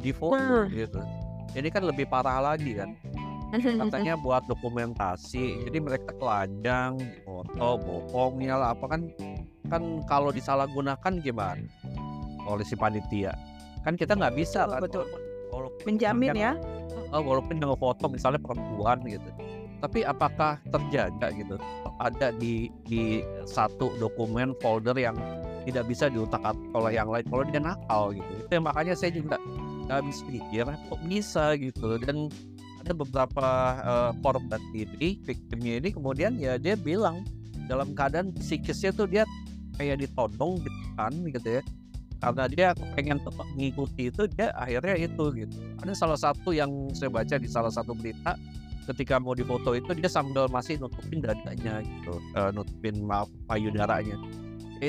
di 0.01 0.09
foto 0.09 0.65
gitu 0.73 1.24
ini 1.55 1.69
kan 1.71 1.83
lebih 1.87 2.05
parah 2.05 2.53
lagi 2.53 2.75
kan. 2.75 2.93
Katanya 3.55 4.19
buat 4.25 4.43
dokumentasi 4.51 5.69
jadi 5.69 5.77
mereka 5.79 6.11
telanjang 6.19 6.99
foto 7.23 7.79
bohongnya 7.79 8.59
lah 8.59 8.69
apa 8.75 8.85
kan 8.91 9.01
kan 9.71 10.03
kalau 10.05 10.29
disalahgunakan 10.29 11.13
gimana? 11.23 11.63
Oleh 12.45 12.67
si 12.67 12.75
panitia. 12.75 13.33
Kan 13.87 13.95
kita 13.95 14.13
nggak 14.13 14.35
bisa 14.35 14.67
kan 14.67 14.83
betul. 14.83 15.07
walaupun, 15.49 15.81
menjamin 15.87 16.35
ya. 16.35 16.53
Oh, 17.15 17.23
walaupun 17.23 17.63
dengan 17.63 17.79
foto 17.79 18.11
misalnya 18.11 18.41
perempuan 18.43 18.99
gitu. 19.07 19.29
Tapi 19.79 20.03
apakah 20.03 20.59
terjaga 20.67 21.31
gitu? 21.31 21.55
Ada 22.01 22.35
di 22.35 22.67
di 22.83 23.23
satu 23.47 23.95
dokumen 23.95 24.51
folder 24.59 24.97
yang 24.99 25.15
tidak 25.65 25.89
bisa 25.89 26.11
diutak 26.11 26.41
oleh 26.77 26.93
yang 26.93 27.09
lain 27.09 27.25
kalau 27.25 27.43
dia 27.47 27.61
nakal 27.61 28.13
gitu. 28.13 28.31
Itu 28.45 28.51
yang 28.51 28.65
makanya 28.67 28.93
saya 28.93 29.11
juga 29.15 29.37
nggak 29.85 29.97
habis 30.01 30.19
pikir 30.25 30.65
kok 30.65 31.01
bisa 31.05 31.53
gitu 31.61 32.01
dan 32.01 32.27
ada 32.85 32.93
beberapa 32.93 33.47
uh, 33.81 34.11
korban 34.21 34.61
ini 34.73 35.17
victimnya 35.25 35.81
ini 35.81 35.89
kemudian 35.89 36.37
ya 36.37 36.57
dia 36.61 36.77
bilang 36.77 37.25
dalam 37.65 37.97
keadaan 37.97 38.29
psikisnya 38.37 38.93
tuh 38.93 39.09
dia 39.09 39.25
kayak 39.77 40.05
ditodong 40.05 40.61
kan 40.95 41.11
gitu 41.11 41.59
ya. 41.59 41.63
Karena 42.23 42.47
dia 42.47 42.67
pengen 42.95 43.21
tetap 43.21 43.45
mengikuti 43.53 44.09
itu 44.09 44.23
dia 44.33 44.49
akhirnya 44.55 44.95
itu 44.97 45.25
gitu. 45.35 45.55
Ada 45.83 45.93
salah 45.93 46.17
satu 46.17 46.55
yang 46.55 46.71
saya 46.95 47.11
baca 47.11 47.35
di 47.37 47.45
salah 47.45 47.69
satu 47.69 47.91
berita 47.93 48.39
ketika 48.85 49.17
mau 49.17 49.33
difoto 49.33 49.73
itu 49.73 49.91
dia 49.97 50.09
sambil 50.09 50.45
masih 50.45 50.77
nutupin 50.77 51.17
dadanya 51.21 51.81
gitu 51.81 52.21
uh, 52.37 52.53
nutupin 52.53 53.01
payudaranya 53.49 54.13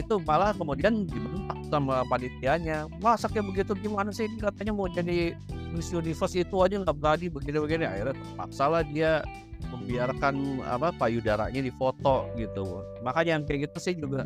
itu 0.00 0.20
malah 0.22 0.52
kemudian 0.52 1.08
dibentak 1.08 1.58
sama 1.68 2.06
panitianya. 2.06 2.86
Masa 3.02 3.26
kayak 3.26 3.46
begitu 3.50 3.72
gimana 3.78 4.12
sih? 4.12 4.28
Ini 4.28 4.38
katanya 4.40 4.72
mau 4.76 4.86
jadi 4.86 5.34
Miss 5.74 5.90
Universe 5.92 6.36
itu 6.38 6.56
aja 6.62 6.78
nggak 6.80 6.96
berani 6.96 7.26
begini-begini. 7.28 7.84
Akhirnya 7.84 8.14
terpaksa 8.14 8.64
lah 8.70 8.82
dia 8.86 9.24
membiarkan 9.72 10.62
apa 10.64 10.94
payudaranya 10.94 11.60
difoto 11.60 12.28
gitu. 12.38 12.84
Makanya 13.02 13.40
yang 13.40 13.44
kayak 13.44 13.70
gitu 13.70 13.78
sih 13.82 13.94
juga 13.98 14.24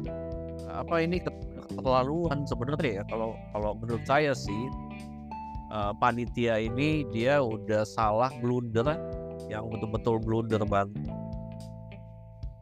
apa 0.70 1.02
ini 1.02 1.22
keterlaluan 1.22 2.44
sebenarnya 2.44 3.02
ya. 3.02 3.04
Kalau 3.08 3.34
kalau 3.56 3.74
menurut 3.78 4.04
saya 4.04 4.36
sih 4.36 4.62
uh, 5.72 5.96
panitia 5.96 6.60
ini 6.60 7.08
dia 7.10 7.40
udah 7.40 7.82
salah 7.88 8.30
blunder 8.38 8.86
yang 9.48 9.66
betul-betul 9.66 10.20
blunder 10.20 10.62
banget. 10.68 10.92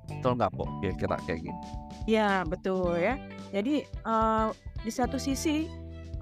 Betul 0.08 0.40
nggak 0.40 0.50
kok 0.54 0.68
kira-kira 0.80 1.16
kayak 1.26 1.40
gini 1.44 1.87
Ya, 2.08 2.40
betul 2.48 2.96
ya. 2.96 3.20
Jadi 3.52 3.84
uh, 4.08 4.48
di 4.80 4.88
satu 4.88 5.20
sisi 5.20 5.68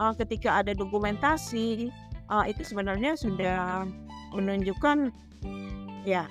uh, 0.02 0.10
ketika 0.18 0.58
ada 0.58 0.74
dokumentasi 0.74 1.94
uh, 2.26 2.42
itu 2.42 2.66
sebenarnya 2.66 3.14
sudah 3.14 3.86
menunjukkan 4.34 5.14
ya 6.02 6.26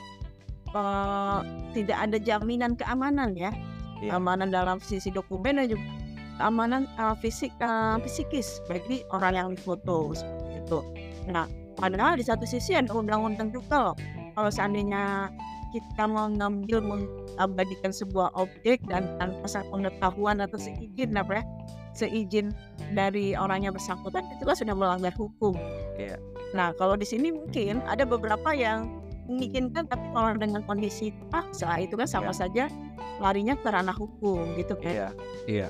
uh, 0.75 1.39
tidak 1.71 1.95
ada 1.95 2.17
jaminan 2.19 2.75
keamanan 2.75 3.31
ya. 3.39 3.55
ya. 4.03 4.19
Keamanan 4.19 4.51
dalam 4.51 4.83
sisi 4.83 5.07
dokumen 5.07 5.55
dan 5.55 5.71
juga 5.71 5.88
keamanan 6.35 6.83
uh, 7.00 7.15
fisik 7.15 7.55
uh, 7.63 7.95
psikis 8.03 8.59
bagi 8.67 9.07
orang 9.15 9.33
yang 9.39 9.47
difoto 9.55 10.12
seperti 10.12 10.67
itu. 10.67 10.79
Nah, 11.31 11.47
padahal 11.79 12.19
di 12.19 12.27
satu 12.27 12.43
sisi 12.43 12.75
ada 12.75 12.91
undang-undang 12.91 13.55
juga 13.55 13.91
loh. 13.91 13.95
Kalau 14.35 14.51
seandainya 14.51 15.31
kita 15.74 16.03
mengambil 16.05 16.79
mengabadikan 16.84 17.93
sebuah 17.93 18.34
objek 18.38 18.81
dan 18.89 19.05
tanpa 19.17 19.48
pengetahuan 19.72 20.41
atau 20.43 20.57
seizin 20.60 21.17
apa 21.17 21.41
ya 21.41 21.43
seizin 21.95 22.51
dari 22.91 23.34
orang 23.34 23.65
yang 23.65 23.74
bersangkutan 23.74 24.27
itu 24.36 24.43
kan 24.43 24.55
sudah 24.55 24.75
melanggar 24.75 25.15
hukum. 25.15 25.55
Yeah. 25.95 26.19
Nah 26.51 26.75
kalau 26.75 27.00
di 27.00 27.07
sini 27.07 27.31
mungkin 27.31 27.79
ada 27.88 28.03
beberapa 28.03 28.51
yang 28.51 28.91
menginginkan 29.25 29.89
tapi 29.89 30.05
kalau 30.13 30.36
dengan 30.38 30.62
kondisi 30.67 31.10
paksa 31.34 31.81
itu 31.81 31.98
kan 31.98 32.05
sama 32.05 32.29
yeah. 32.29 32.38
saja 32.38 32.63
larinya 33.24 33.55
ke 33.55 33.67
ranah 33.72 33.95
hukum 33.95 34.43
gitu 34.60 34.75
kan? 34.75 34.91
Iya, 34.91 35.10
iya, 35.48 35.67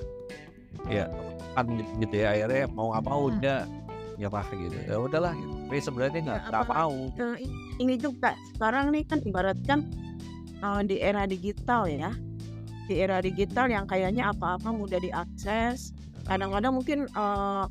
iya. 0.90 1.06
Kan 1.54 1.72
gitu 2.02 2.16
ya 2.20 2.36
akhirnya 2.36 2.66
mau 2.74 2.92
apa 2.92 3.08
mau 3.08 3.30
hmm. 3.30 3.38
udah 3.40 3.60
nyerah 4.18 4.48
gitu 4.52 4.78
ya 4.88 4.96
udahlah 5.00 5.34
gitu. 5.36 5.54
tapi 5.68 5.80
sebenarnya 5.82 6.20
nggak 6.26 6.42
ya, 6.50 6.62
mau 6.68 6.94
uh, 7.12 7.38
ini 7.80 7.96
juga 8.00 8.34
sekarang 8.56 8.92
nih 8.96 9.04
kan 9.08 9.20
ibaratkan 9.24 9.80
uh, 10.64 10.82
di 10.84 11.00
era 11.00 11.28
digital 11.28 11.88
ya 11.90 12.12
di 12.86 13.02
era 13.02 13.18
digital 13.20 13.68
yang 13.68 13.86
kayaknya 13.90 14.30
apa-apa 14.30 14.70
mudah 14.70 15.02
diakses 15.02 15.92
kadang-kadang 16.26 16.74
mungkin 16.74 17.00
uh, 17.14 17.70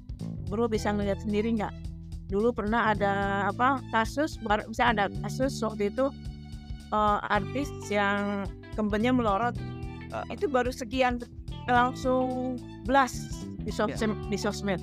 bro 0.50 0.66
bisa 0.70 0.90
ngeliat 0.94 1.18
sendiri 1.22 1.54
nggak 1.54 1.74
dulu 2.30 2.50
pernah 2.50 2.94
ada 2.96 3.46
apa 3.52 3.84
kasus 3.92 4.40
baru 4.40 4.66
bisa 4.66 4.90
ada 4.90 5.12
kasus 5.22 5.54
waktu 5.60 5.92
itu 5.92 6.08
uh, 6.90 7.18
artis 7.30 7.68
yang 7.92 8.48
kembennya 8.74 9.12
melorot 9.12 9.54
uh. 10.10 10.24
itu 10.32 10.48
baru 10.50 10.72
sekian 10.72 11.20
langsung 11.68 12.56
blast 12.84 13.48
di 13.64 13.72
iya. 13.72 13.76
sosmed 13.76 14.12
yeah. 14.12 14.28
di 14.28 14.38
sosmed 14.38 14.80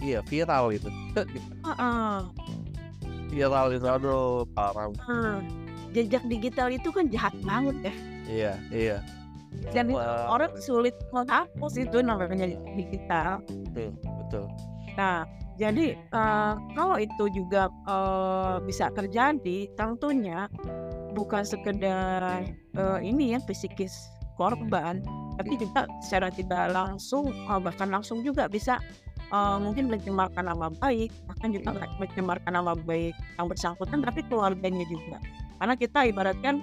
iya 0.00 0.20
viral 0.26 0.72
itu. 0.74 0.88
Uh 1.64 1.70
-uh. 1.70 2.16
viral 3.30 3.70
itu 3.76 3.86
aduh 3.86 4.42
parah. 4.52 4.90
Uh, 5.06 5.38
jejak 5.94 6.24
digital 6.26 6.68
itu 6.72 6.88
kan 6.90 7.06
jahat 7.08 7.34
banget 7.46 7.76
ya. 7.86 7.94
Iya 8.26 8.52
iya. 8.70 8.98
Dan 9.74 9.90
itu 9.90 9.98
orang 10.30 10.52
sulit 10.62 10.94
menghapus 11.10 11.74
itu 11.78 12.02
namanya 12.02 12.50
digital. 12.74 13.42
Betul 13.74 13.94
betul. 13.94 14.44
Nah 14.98 15.26
jadi 15.60 15.92
uh, 16.16 16.56
kalau 16.72 16.96
itu 16.96 17.28
juga 17.36 17.68
uh, 17.84 18.62
bisa 18.64 18.88
terjadi 18.96 19.68
tentunya 19.76 20.48
bukan 21.12 21.44
sekedar 21.44 22.48
uh, 22.78 22.98
ini 23.02 23.36
ya 23.36 23.38
psikis 23.44 23.92
korban 24.40 25.04
tapi 25.36 25.60
juga 25.60 25.84
secara 26.00 26.32
tidak 26.32 26.72
langsung 26.72 27.28
uh, 27.50 27.60
bahkan 27.60 27.92
langsung 27.92 28.24
juga 28.24 28.48
bisa 28.48 28.80
uh, 29.30 29.58
mungkin 29.62 29.90
mencemarkan 29.90 30.46
nama 30.46 30.70
baik, 30.70 31.10
bahkan 31.26 31.48
juga 31.54 31.86
mencemarkan 31.98 32.52
nama 32.52 32.72
baik 32.74 33.14
yang 33.38 33.46
bersangkutan, 33.46 34.02
tapi 34.02 34.20
keluarganya 34.26 34.84
juga. 34.86 35.18
Karena 35.58 35.74
kita 35.78 35.98
ibaratkan 36.10 36.54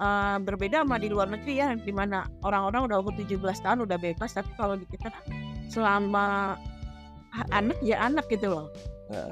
uh, 0.00 0.36
berbeda 0.40 0.84
sama 0.84 0.96
di 0.98 1.08
luar 1.12 1.28
negeri 1.28 1.60
ya, 1.60 1.72
di 1.76 1.92
mana 1.92 2.26
orang-orang 2.42 2.90
udah 2.90 2.96
umur 3.04 3.14
17 3.16 3.38
tahun 3.40 3.78
udah 3.84 3.98
bebas, 4.00 4.34
tapi 4.34 4.50
kalau 4.56 4.74
di 4.76 4.86
kita 4.88 5.12
selama 5.72 6.56
anak 7.52 7.78
ya 7.80 7.96
anak 8.02 8.28
gitu 8.28 8.52
loh. 8.52 8.68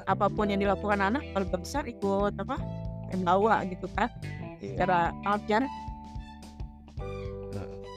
Apa 0.05 0.29
pun 0.29 0.45
yang 0.45 0.61
dilakukan 0.61 1.01
anak, 1.01 1.25
kalau 1.33 1.57
besar 1.57 1.89
ikut 1.89 2.37
apa, 2.37 2.61
bawa 3.25 3.65
gitu 3.65 3.89
kan, 3.97 4.13
yeah. 4.61 4.77
secara 4.77 4.99
ajar. 5.25 5.65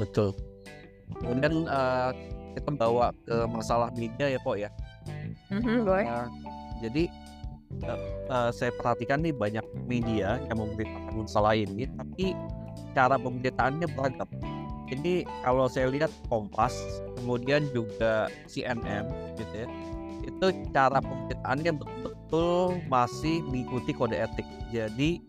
Betul. 0.01 0.33
Kemudian 1.21 1.69
uh, 1.69 2.11
kita 2.55 2.71
bawa 2.73 3.11
ke 3.27 3.37
masalah 3.51 3.91
media 3.99 4.27
ya 4.31 4.39
kok 4.41 4.57
ya. 4.57 4.71
Mm-hmm, 5.53 5.79
Uh, 5.85 6.29
jadi 6.81 7.05
uh, 7.85 8.01
uh, 8.31 8.51
saya 8.55 8.71
perhatikan 8.79 9.21
nih 9.21 9.35
banyak 9.35 9.67
media 9.85 10.41
yang 10.49 10.59
memberitakan 10.59 11.13
masalah 11.27 11.55
ini, 11.59 11.85
tapi 11.99 12.33
cara 12.95 13.19
pemberitaannya 13.19 13.87
beragam. 13.93 14.29
Jadi 14.89 15.25
kalau 15.43 15.67
saya 15.67 15.89
lihat 15.89 16.13
Kompas, 16.29 16.77
kemudian 17.19 17.65
juga 17.73 18.29
CNN 18.47 19.09
gitu 19.41 19.55
ya, 19.65 19.67
itu 20.29 20.47
cara 20.77 21.01
pemberitaannya 21.01 21.73
betul-betul 21.81 22.79
masih 22.93 23.41
mengikuti 23.49 23.97
kode 23.97 24.17
etik. 24.17 24.47
Jadi 24.69 25.25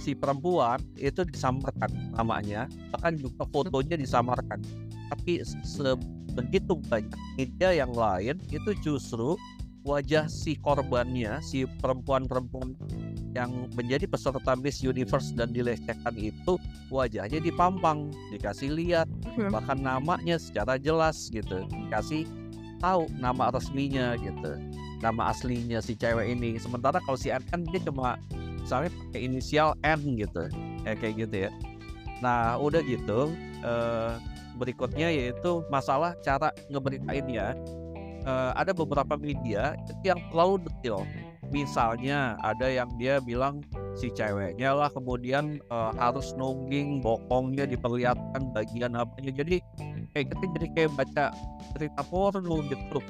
si 0.00 0.16
perempuan 0.16 0.80
itu 0.96 1.26
disamarkan 1.26 1.90
namanya, 2.16 2.70
bahkan 2.94 3.18
juga 3.18 3.44
fotonya 3.50 4.00
disamarkan. 4.00 4.62
Tapi 5.10 5.42
sebegitu 6.30 6.78
banyak 6.86 7.18
media 7.34 7.74
yang 7.74 7.90
lain 7.90 8.38
itu 8.54 8.70
justru 8.78 9.34
wajah 9.82 10.28
si 10.28 10.54
korbannya, 10.60 11.40
si 11.42 11.64
perempuan-perempuan 11.80 12.76
yang 13.32 13.66
menjadi 13.72 14.04
peserta 14.04 14.52
Miss 14.58 14.84
Universe 14.84 15.32
dan 15.32 15.56
dilecehkan 15.56 16.14
itu 16.20 16.60
wajahnya 16.92 17.40
dipampang, 17.40 18.12
dikasih 18.30 18.76
lihat, 18.76 19.08
hmm. 19.38 19.48
bahkan 19.48 19.80
namanya 19.80 20.36
secara 20.36 20.76
jelas 20.76 21.32
gitu, 21.32 21.64
dikasih 21.88 22.28
tahu 22.78 23.08
nama 23.16 23.48
resminya 23.48 24.20
gitu, 24.20 24.60
nama 25.00 25.32
aslinya 25.32 25.80
si 25.80 25.96
cewek 25.96 26.28
ini. 26.28 26.60
Sementara 26.60 27.00
kalau 27.00 27.16
si 27.16 27.32
N 27.32 27.40
kan 27.48 27.64
dia 27.64 27.80
cuma 27.80 28.20
misalnya 28.60 28.92
pakai 29.08 29.20
inisial 29.32 29.72
N 29.80 30.00
gitu, 30.20 30.44
ya, 30.84 30.92
kayak 30.92 31.24
gitu 31.24 31.36
ya. 31.48 31.50
Nah 32.20 32.60
udah 32.60 32.84
gitu, 32.84 33.32
eh, 33.64 34.12
berikutnya 34.58 35.08
yaitu 35.12 35.62
masalah 35.68 36.16
cara 36.24 36.50
ngeberitainnya 36.72 37.54
uh, 38.24 38.52
ada 38.56 38.72
beberapa 38.74 39.16
media 39.16 39.76
yang 40.04 40.20
terlalu 40.32 40.66
detail. 40.68 41.04
Misalnya 41.50 42.38
ada 42.46 42.70
yang 42.70 42.86
dia 42.94 43.18
bilang 43.18 43.58
si 43.98 44.06
ceweknya 44.14 44.70
lah 44.70 44.86
kemudian 44.86 45.58
uh, 45.74 45.90
harus 45.98 46.30
nungging 46.38 47.02
bokongnya 47.02 47.66
diperlihatkan 47.66 48.54
bagian 48.54 48.94
apanya. 48.94 49.34
Jadi 49.34 49.58
kayak 50.14 50.30
kita 50.30 50.44
jadi 50.54 50.66
kayak 50.78 50.90
baca 50.94 51.24
cerita 51.74 52.02
porno 52.06 52.62
gitu. 52.70 53.02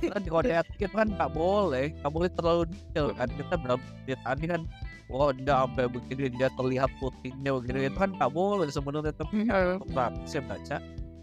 Di 0.00 0.28
kode 0.32 0.56
etik 0.56 0.96
kan 0.96 1.12
nggak 1.12 1.36
boleh 1.36 1.92
nggak 2.00 2.12
boleh 2.12 2.30
terlalu 2.32 2.62
detail 2.72 3.12
kan. 3.12 3.28
Kita 3.28 3.54
berapa 3.60 3.84
tadi 4.24 4.44
kan 4.48 4.60
wah 5.08 5.30
dia 5.32 5.64
sampai 5.64 5.86
begini 5.88 6.32
dia 6.34 6.48
terlihat 6.54 6.90
putihnya 6.98 7.50
begini. 7.56 7.90
Itu 7.92 7.98
kan 8.00 8.10
nggak 8.16 8.32
boleh 8.32 8.68
sebenarnya 8.70 9.12
tapi 9.16 9.48
hmm. 9.48 10.24
saya 10.24 10.42
baca 10.44 10.76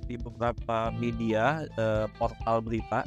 di 0.05 0.15
beberapa 0.19 0.77
media 0.99 1.65
uh, 1.79 2.05
portal 2.19 2.59
berita 2.59 3.05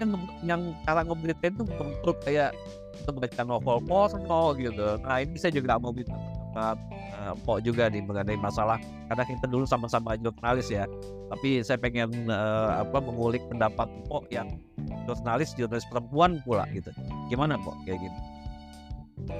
kan 0.00 0.18
yang 0.42 0.74
cara 0.82 1.06
ngeberitain 1.06 1.54
itu 1.54 1.64
betul 1.64 2.14
kayak 2.26 2.50
kita 3.02 3.10
baca 3.14 3.42
novel 3.46 3.78
porno 3.86 4.42
gitu. 4.58 4.98
Nah 5.02 5.16
ini 5.22 5.38
saya 5.38 5.54
juga 5.54 5.78
mau 5.78 5.94
minta 5.94 6.14
pendapat 6.52 6.78
uh, 7.22 7.34
Pok 7.46 7.58
juga 7.64 7.88
nih 7.88 8.02
mengenai 8.04 8.36
masalah 8.36 8.78
karena 9.08 9.24
kita 9.24 9.46
dulu 9.48 9.64
sama-sama 9.64 10.18
jurnalis 10.18 10.68
ya. 10.68 10.84
Tapi 11.32 11.64
saya 11.64 11.80
pengen 11.80 12.28
uh, 12.28 12.84
apa 12.84 12.98
mengulik 13.00 13.40
pendapat 13.48 13.88
Pok 14.10 14.28
yang 14.28 14.60
jurnalis 15.08 15.54
jurnalis 15.56 15.86
perempuan 15.88 16.42
pula 16.44 16.68
gitu. 16.74 16.90
Gimana 17.32 17.56
Pok 17.58 17.74
kayak 17.86 18.02
gitu 18.04 18.31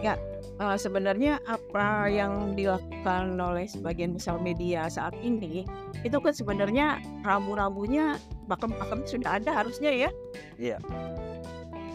ya 0.02 0.14
uh, 0.62 0.76
sebenarnya 0.78 1.42
apa 1.46 2.10
yang 2.10 2.54
dilakukan 2.54 3.38
oleh 3.38 3.66
sebagian 3.66 4.14
besar 4.14 4.38
media 4.38 4.86
saat 4.86 5.14
ini 5.22 5.66
itu 6.02 6.16
kan 6.18 6.34
sebenarnya 6.34 6.98
rambu-rambunya 7.22 8.18
pakem-pakem 8.50 9.06
sudah 9.06 9.38
ada 9.38 9.50
harusnya 9.62 9.90
ya. 9.90 10.10
Iya. 10.58 10.78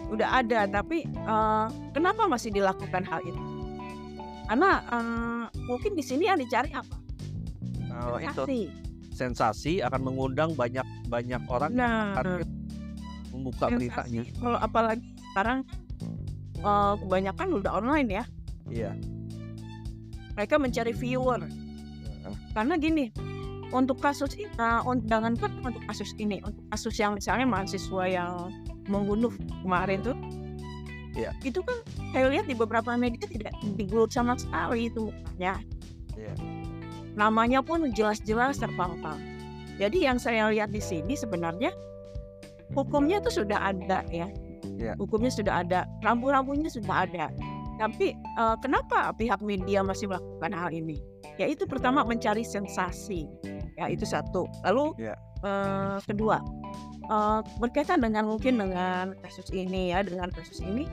Udah 0.08 0.40
ada 0.40 0.64
tapi 0.68 1.04
uh, 1.28 1.68
kenapa 1.92 2.26
masih 2.32 2.56
dilakukan 2.56 3.04
hal 3.04 3.20
itu? 3.24 3.42
Karena 4.48 4.80
uh, 4.88 5.46
mungkin 5.68 5.92
di 6.00 6.04
sini 6.04 6.32
yang 6.32 6.40
dicari 6.40 6.72
apa? 6.72 6.96
Oh, 7.98 8.16
sensasi. 8.22 8.70
itu 8.70 8.88
sensasi 9.18 9.74
akan 9.82 10.02
mengundang 10.06 10.54
banyak 10.54 10.86
banyak 11.10 11.42
orang 11.50 11.74
nah, 11.74 12.14
akan 12.14 12.46
membuka 13.34 13.74
beritanya. 13.74 14.22
Kalau 14.38 14.60
apalagi 14.62 15.04
sekarang 15.34 15.66
uh, 16.64 16.96
kebanyakan 17.02 17.48
udah 17.62 17.72
online 17.78 18.10
ya. 18.10 18.24
Iya. 18.70 18.92
Mereka 20.38 20.62
mencari 20.62 20.94
viewer. 20.94 21.42
Karena 22.54 22.76
gini, 22.76 23.10
untuk 23.72 24.00
kasus 24.00 24.36
ini, 24.36 24.50
uh, 24.60 24.84
jangankan 25.08 25.52
untuk 25.64 25.84
kasus 25.88 26.12
ini, 26.22 26.40
untuk 26.44 26.64
kasus 26.72 26.96
yang 27.00 27.16
misalnya 27.18 27.48
mahasiswa 27.48 28.04
yang 28.08 28.32
membunuh 28.88 29.32
kemarin 29.64 30.00
tuh, 30.00 30.18
iya. 31.16 31.36
itu 31.44 31.60
kan 31.60 31.76
saya 32.16 32.32
lihat 32.32 32.48
di 32.48 32.56
beberapa 32.56 32.96
media 32.96 33.28
tidak 33.28 33.52
digulut 33.76 34.12
sama 34.12 34.40
sekali 34.40 34.88
itu 34.88 35.12
mukanya. 35.12 35.60
Iya. 36.16 36.34
Namanya 37.18 37.60
pun 37.66 37.90
jelas-jelas 37.92 38.62
terpampang. 38.62 39.20
Jadi 39.78 40.06
yang 40.06 40.18
saya 40.18 40.50
lihat 40.50 40.74
di 40.74 40.82
sini 40.82 41.14
sebenarnya 41.14 41.70
hukumnya 42.74 43.22
tuh 43.22 43.44
sudah 43.44 43.74
ada 43.74 44.02
ya. 44.10 44.30
Iya. 44.78 44.94
Hukumnya 45.02 45.34
sudah 45.34 45.66
ada, 45.66 45.90
rambu-rambunya 46.06 46.70
sudah 46.70 47.10
ada. 47.10 47.34
Tapi 47.78 48.18
uh, 48.38 48.58
kenapa 48.62 49.14
pihak 49.14 49.42
media 49.42 49.86
masih 49.86 50.10
melakukan 50.10 50.54
hal 50.54 50.70
ini? 50.74 50.98
Yaitu 51.38 51.70
pertama 51.70 52.02
mencari 52.02 52.42
sensasi, 52.42 53.30
ya 53.78 53.86
itu 53.90 54.06
satu. 54.06 54.50
Lalu 54.66 54.98
yeah. 54.98 55.18
uh, 55.46 56.02
kedua 56.10 56.42
uh, 57.14 57.46
berkaitan 57.62 58.02
dengan 58.02 58.26
mungkin 58.26 58.58
dengan 58.58 59.14
kasus 59.22 59.54
ini 59.54 59.94
ya, 59.94 60.02
dengan 60.02 60.34
kasus 60.34 60.58
ini 60.66 60.90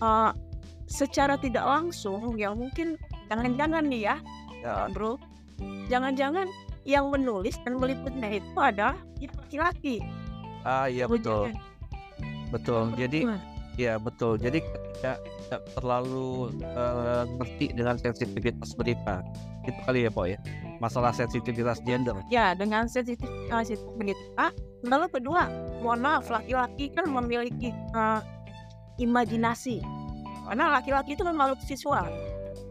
uh, 0.00 0.32
secara 0.88 1.36
tidak 1.36 1.68
langsung 1.68 2.40
yang 2.40 2.56
mungkin 2.56 2.96
jangan-jangan 3.28 3.84
nih 3.84 4.08
ya, 4.08 4.16
yeah. 4.64 4.88
bro, 4.88 5.20
jangan-jangan 5.92 6.48
yang 6.88 7.12
menulis 7.12 7.60
dan 7.66 7.76
meliputnya 7.76 8.40
itu 8.40 8.56
adalah 8.56 8.96
laki-laki. 9.20 10.00
Ah 10.64 10.88
iya 10.88 11.04
betul, 11.04 11.52
betul. 12.50 12.92
Jadi 12.94 13.26
ya 13.76 14.00
betul. 14.00 14.40
Jadi 14.40 14.62
tidak 14.98 15.18
tidak 15.46 15.62
terlalu 15.78 16.50
uh, 16.74 17.22
ngerti 17.38 17.70
dengan 17.70 17.94
sensitivitas 18.00 18.74
berita 18.74 19.22
itu 19.66 19.80
kali 19.86 20.06
ya 20.06 20.10
Pak 20.10 20.26
ya 20.26 20.38
masalah 20.78 21.10
sensitivitas 21.14 21.82
gender 21.82 22.14
ya 22.30 22.54
dengan 22.54 22.86
sensitivitas 22.86 23.78
berita 23.98 24.54
lalu 24.86 25.06
kedua 25.10 25.50
mohon 25.82 26.02
maaf 26.02 26.30
laki-laki 26.30 26.90
kan 26.94 27.06
memiliki 27.10 27.74
uh, 27.94 28.22
imajinasi 28.98 29.82
karena 30.46 30.70
laki-laki 30.78 31.18
itu 31.18 31.22
memang 31.26 31.50
makhluk 31.50 31.60
visual 31.66 32.06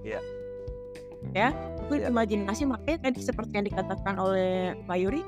ya 0.04 0.20
ya 1.34 1.52
itu 1.88 1.94
ya. 2.00 2.12
imajinasi 2.12 2.64
makanya 2.68 3.12
tadi 3.12 3.20
seperti 3.24 3.52
yang 3.56 3.66
dikatakan 3.68 4.16
oleh 4.20 4.76
Pak 4.88 4.98
Yuri 5.00 5.22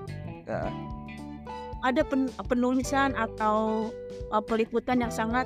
ya. 0.47 0.71
Ada 1.85 2.01
pen 2.01 2.29
penulisan 2.49 3.13
atau 3.13 3.89
uh, 4.33 4.43
peliputan 4.43 5.01
yang 5.01 5.13
sangat 5.13 5.45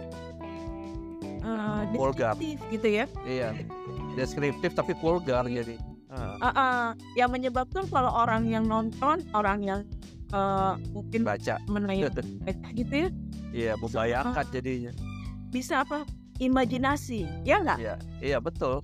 uh, 1.44 1.84
vulgar. 1.92 2.36
gitu 2.72 2.88
ya. 2.88 3.06
Iya. 3.28 3.56
Deskriptif 4.16 4.72
tapi 4.76 4.96
vulgar 5.00 5.48
jadi. 5.48 5.76
Uh. 6.12 6.36
Uh, 6.44 6.48
uh, 6.52 6.86
yang 7.16 7.32
menyebabkan 7.32 7.88
kalau 7.88 8.12
orang 8.12 8.44
yang 8.48 8.68
nonton 8.68 9.24
orang 9.32 9.64
yang 9.64 9.82
uh, 10.36 10.76
mungkin 10.92 11.24
baca. 11.24 11.56
menanya 11.72 12.12
gitu 12.80 13.08
ya 13.08 13.10
iya 13.52 13.74
membayangkan 13.80 14.46
uh, 14.48 14.52
jadinya. 14.52 14.92
Bisa 15.52 15.84
apa? 15.84 16.08
Imajinasi 16.40 17.28
ya 17.48 17.64
nggak? 17.64 17.80
Iya 17.80 17.96
iya 18.20 18.38
betul. 18.44 18.84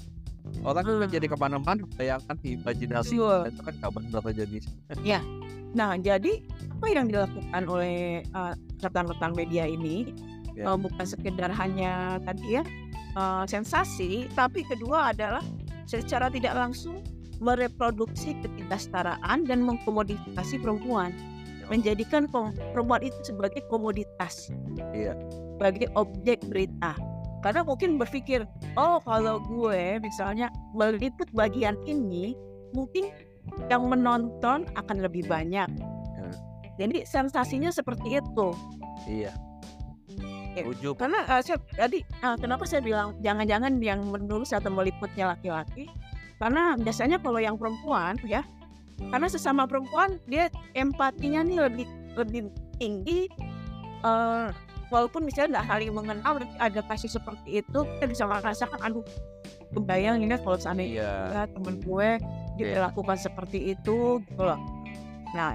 Orang 0.64 0.84
uh. 0.88 1.04
kan 1.04 1.12
jadi 1.12 1.28
ke 1.28 1.36
mana-mana 1.36 1.84
bayangkan 2.00 2.36
imajinasi 2.40 3.20
itu 3.20 3.62
kan 3.64 3.74
nggak 3.76 3.92
benar 3.92 4.24
jadi 4.32 4.58
ya 5.04 5.20
nah 5.76 5.94
jadi 6.00 6.40
apa 6.78 6.94
yang 6.94 7.10
dilakukan 7.10 7.64
oleh 7.66 8.22
uh, 8.38 8.54
rekan-rekan 8.86 9.34
media 9.34 9.66
ini 9.66 10.14
yeah. 10.54 10.74
uh, 10.74 10.78
bukan 10.78 11.06
sekedar 11.10 11.50
hanya 11.50 12.22
tadi 12.22 12.62
ya 12.62 12.64
uh, 13.18 13.44
sensasi, 13.50 14.30
tapi 14.38 14.62
kedua 14.62 15.12
adalah 15.12 15.42
secara 15.90 16.30
tidak 16.30 16.54
langsung 16.54 17.02
mereproduksi 17.42 18.38
ketidaksetaraan 18.46 19.46
dan 19.50 19.66
mengkomodifikasi 19.66 20.56
perempuan. 20.62 21.12
menjadikan 21.68 22.32
perempuan 22.32 23.04
itu 23.04 23.20
sebagai 23.28 23.60
komoditas, 23.68 24.48
iya. 24.96 25.12
sebagai 25.60 25.92
objek 26.00 26.40
berita. 26.48 26.96
Karena 27.44 27.60
mungkin 27.68 28.00
berpikir, 28.00 28.48
oh 28.80 29.04
kalau 29.04 29.44
gue 29.44 30.00
misalnya 30.00 30.48
meliput 30.72 31.28
bagian 31.36 31.76
ini, 31.84 32.40
mungkin 32.72 33.12
yang 33.68 33.84
menonton 33.92 34.64
akan 34.80 34.98
lebih 35.04 35.28
banyak. 35.28 35.68
Ya. 36.78 36.86
Jadi 36.86 37.04
sensasinya 37.10 37.74
seperti 37.74 38.22
itu. 38.22 38.48
Iya. 39.10 39.34
Setuju. 40.58 40.98
Karena 40.98 41.22
uh, 41.30 41.42
saya 41.42 41.62
tadi 41.74 42.02
uh, 42.26 42.38
kenapa 42.38 42.66
saya 42.66 42.82
bilang 42.82 43.18
jangan-jangan 43.22 43.78
yang 43.82 44.02
menulis 44.06 44.54
atau 44.54 44.74
meliputnya 44.74 45.34
laki-laki? 45.34 45.90
Karena 46.38 46.78
biasanya 46.78 47.18
kalau 47.22 47.42
yang 47.42 47.58
perempuan 47.58 48.18
ya 48.26 48.46
karena 49.14 49.28
sesama 49.30 49.70
perempuan 49.70 50.18
dia 50.26 50.50
empatinya 50.74 51.46
nih 51.46 51.58
lebih 51.70 51.88
lebih 52.18 52.42
tinggi 52.82 53.30
uh, 54.02 54.50
walaupun 54.90 55.22
misalnya 55.22 55.62
nggak 55.62 55.68
saling 55.70 55.92
mengenal 55.94 56.34
ada 56.58 56.82
kasus 56.90 57.14
seperti 57.14 57.62
itu 57.62 57.80
kita 57.86 58.06
bisa 58.10 58.24
merasakan 58.26 58.80
aduh 58.82 59.06
kebayang 59.76 60.24
ini 60.26 60.34
kalau 60.42 60.58
seandainya 60.58 61.06
yeah. 61.06 61.46
ya, 61.46 61.52
temen 61.52 61.78
gue 61.84 62.10
dilakukan 62.58 63.18
yeah. 63.18 63.26
seperti 63.30 63.58
itu 63.78 64.24
gitu 64.26 64.42
loh 64.42 64.60
nah 65.36 65.54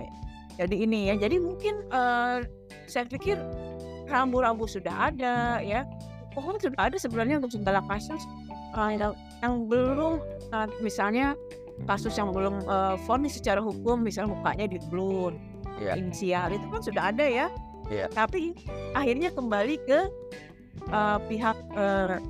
jadi 0.59 0.77
ini 0.85 0.99
ya 1.13 1.15
jadi 1.17 1.37
mungkin 1.41 1.75
uh, 1.93 2.45
saya 2.89 3.09
pikir 3.09 3.41
rambu-rambu 4.09 4.69
sudah 4.69 5.13
ada 5.13 5.61
ya 5.65 5.89
pokoknya 6.37 6.61
sudah 6.73 6.81
ada 6.81 6.97
sebenarnya 7.01 7.41
untuk 7.41 7.57
segala 7.57 7.81
kasus 7.89 8.23
uh, 8.77 8.91
yang, 8.93 9.15
yang 9.41 9.55
belum 9.69 10.21
uh, 10.53 10.69
misalnya 10.85 11.37
kasus 11.89 12.15
yang 12.21 12.31
belum 12.31 12.65
uh, 12.69 13.01
vonis 13.09 13.41
secara 13.41 13.59
hukum 13.65 14.05
misalnya 14.05 14.37
mukanya 14.37 14.67
di 14.69 14.79
blur 14.93 15.33
yeah. 15.81 15.97
inisial 15.97 16.53
itu 16.53 16.67
kan 16.69 16.81
sudah 16.85 17.03
ada 17.13 17.25
ya 17.25 17.47
yeah. 17.89 18.09
tapi 18.13 18.53
akhirnya 18.93 19.33
kembali 19.33 19.81
ke 19.89 20.01
uh, 20.93 21.19
pihak 21.27 21.57
uh, 21.75 22.21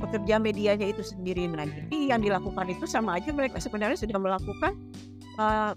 pekerja 0.00 0.40
medianya 0.40 0.90
itu 0.90 1.04
sendiri 1.04 1.48
nah 1.48 1.68
jadi 1.68 2.16
yang 2.16 2.20
dilakukan 2.24 2.66
itu 2.72 2.84
sama 2.84 3.20
aja 3.20 3.30
mereka 3.30 3.60
sebenarnya 3.60 4.00
sudah 4.00 4.18
melakukan 4.18 4.72
uh, 5.38 5.72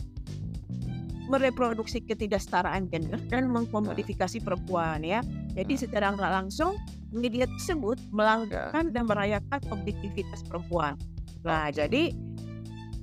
mereproduksi 1.28 2.04
ketidaksetaraan 2.08 2.88
gender 2.88 3.20
dan 3.28 3.52
mengkomodifikasi 3.52 4.40
perempuan 4.42 5.04
ya. 5.04 5.20
Jadi 5.54 5.74
secara 5.76 6.16
nggak 6.16 6.32
langsung 6.32 6.80
media 7.12 7.48
tersebut 7.48 8.00
melanggar 8.12 8.72
dan 8.72 9.04
merayakan 9.08 9.60
objektivitas 9.72 10.44
perempuan. 10.48 10.96
Nah 11.44 11.72
jadi 11.72 12.16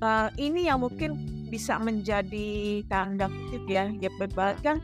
uh, 0.01 0.29
ini 0.41 0.69
yang 0.69 0.81
mungkin 0.85 1.17
bisa 1.53 1.77
menjadi 1.79 2.83
tanda 2.89 3.29
kutip 3.29 3.65
ya. 3.69 3.93
Ya 4.01 4.11
kan 4.65 4.81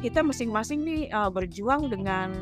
kita 0.00 0.24
masing-masing 0.24 0.86
nih 0.86 1.02
uh, 1.12 1.28
berjuang 1.28 1.90
dengan 1.92 2.32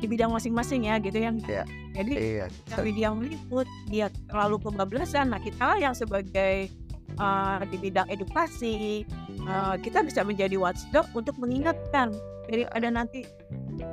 di 0.00 0.08
bidang 0.08 0.32
masing-masing 0.32 0.88
ya 0.88 0.96
gitu 0.96 1.20
yang 1.20 1.36
yeah. 1.44 1.68
jadi 1.92 2.14
yeah. 2.16 2.48
dari 2.72 2.96
dia 2.96 3.12
meliput 3.12 3.68
dia 3.92 4.08
terlalu 4.32 4.56
kebablasan. 4.64 5.28
Nah 5.28 5.40
kita 5.44 5.76
yang 5.76 5.92
sebagai 5.92 6.72
uh, 7.20 7.60
di 7.68 7.76
bidang 7.76 8.08
edukasi 8.08 9.04
uh, 9.44 9.76
kita 9.76 10.00
bisa 10.00 10.24
menjadi 10.24 10.56
watchdog 10.56 11.04
untuk 11.12 11.36
mengingatkan 11.36 12.10
jadi 12.50 12.66
ada 12.74 12.88
nanti 12.90 13.22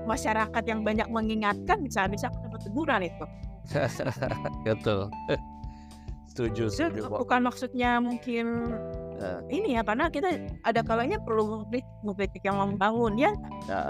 masyarakat 0.09 0.63
yang 0.65 0.81
banyak 0.81 1.05
mengingatkan 1.13 1.77
bisa 1.85 2.09
bisa 2.09 2.33
dapat 2.33 2.59
teguran 2.65 3.01
itu. 3.05 3.25
Betul. 4.65 5.11
Setuju, 6.31 6.69
setuju 6.69 7.09
bukan 7.09 7.49
maksudnya 7.49 7.97
mungkin 7.97 8.73
uh, 9.21 9.41
ini 9.49 9.73
ya 9.73 9.81
karena 9.81 10.05
kita 10.09 10.37
ada 10.65 10.81
kalanya 10.85 11.17
perlu 11.21 11.65
mengkritik 12.05 12.45
yang 12.45 12.61
membangun 12.61 13.17
ya. 13.17 13.33
Ya, 13.65 13.81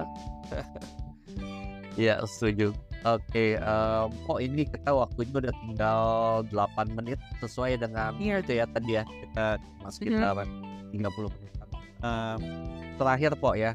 ya 2.08 2.16
setuju 2.24 2.72
Oke, 3.16 3.56
um, 3.62 4.12
oh 4.28 4.40
ini 4.42 4.68
kita 4.68 4.92
waktunya 4.92 5.48
udah 5.48 5.54
tinggal 5.64 6.02
8 6.52 6.98
menit 6.98 7.22
sesuai 7.40 7.80
dengan 7.80 8.12
yeah. 8.20 8.44
itu 8.44 8.58
ya 8.58 8.66
tadi 8.68 8.92
ya 9.00 9.04
kita 9.08 9.46
masih 9.80 10.12
kita 10.12 10.28
mm. 10.34 11.08
30 11.08 11.32
menit. 11.32 11.52
Um, 11.98 12.40
terakhir 13.00 13.32
po 13.40 13.58
ya, 13.58 13.74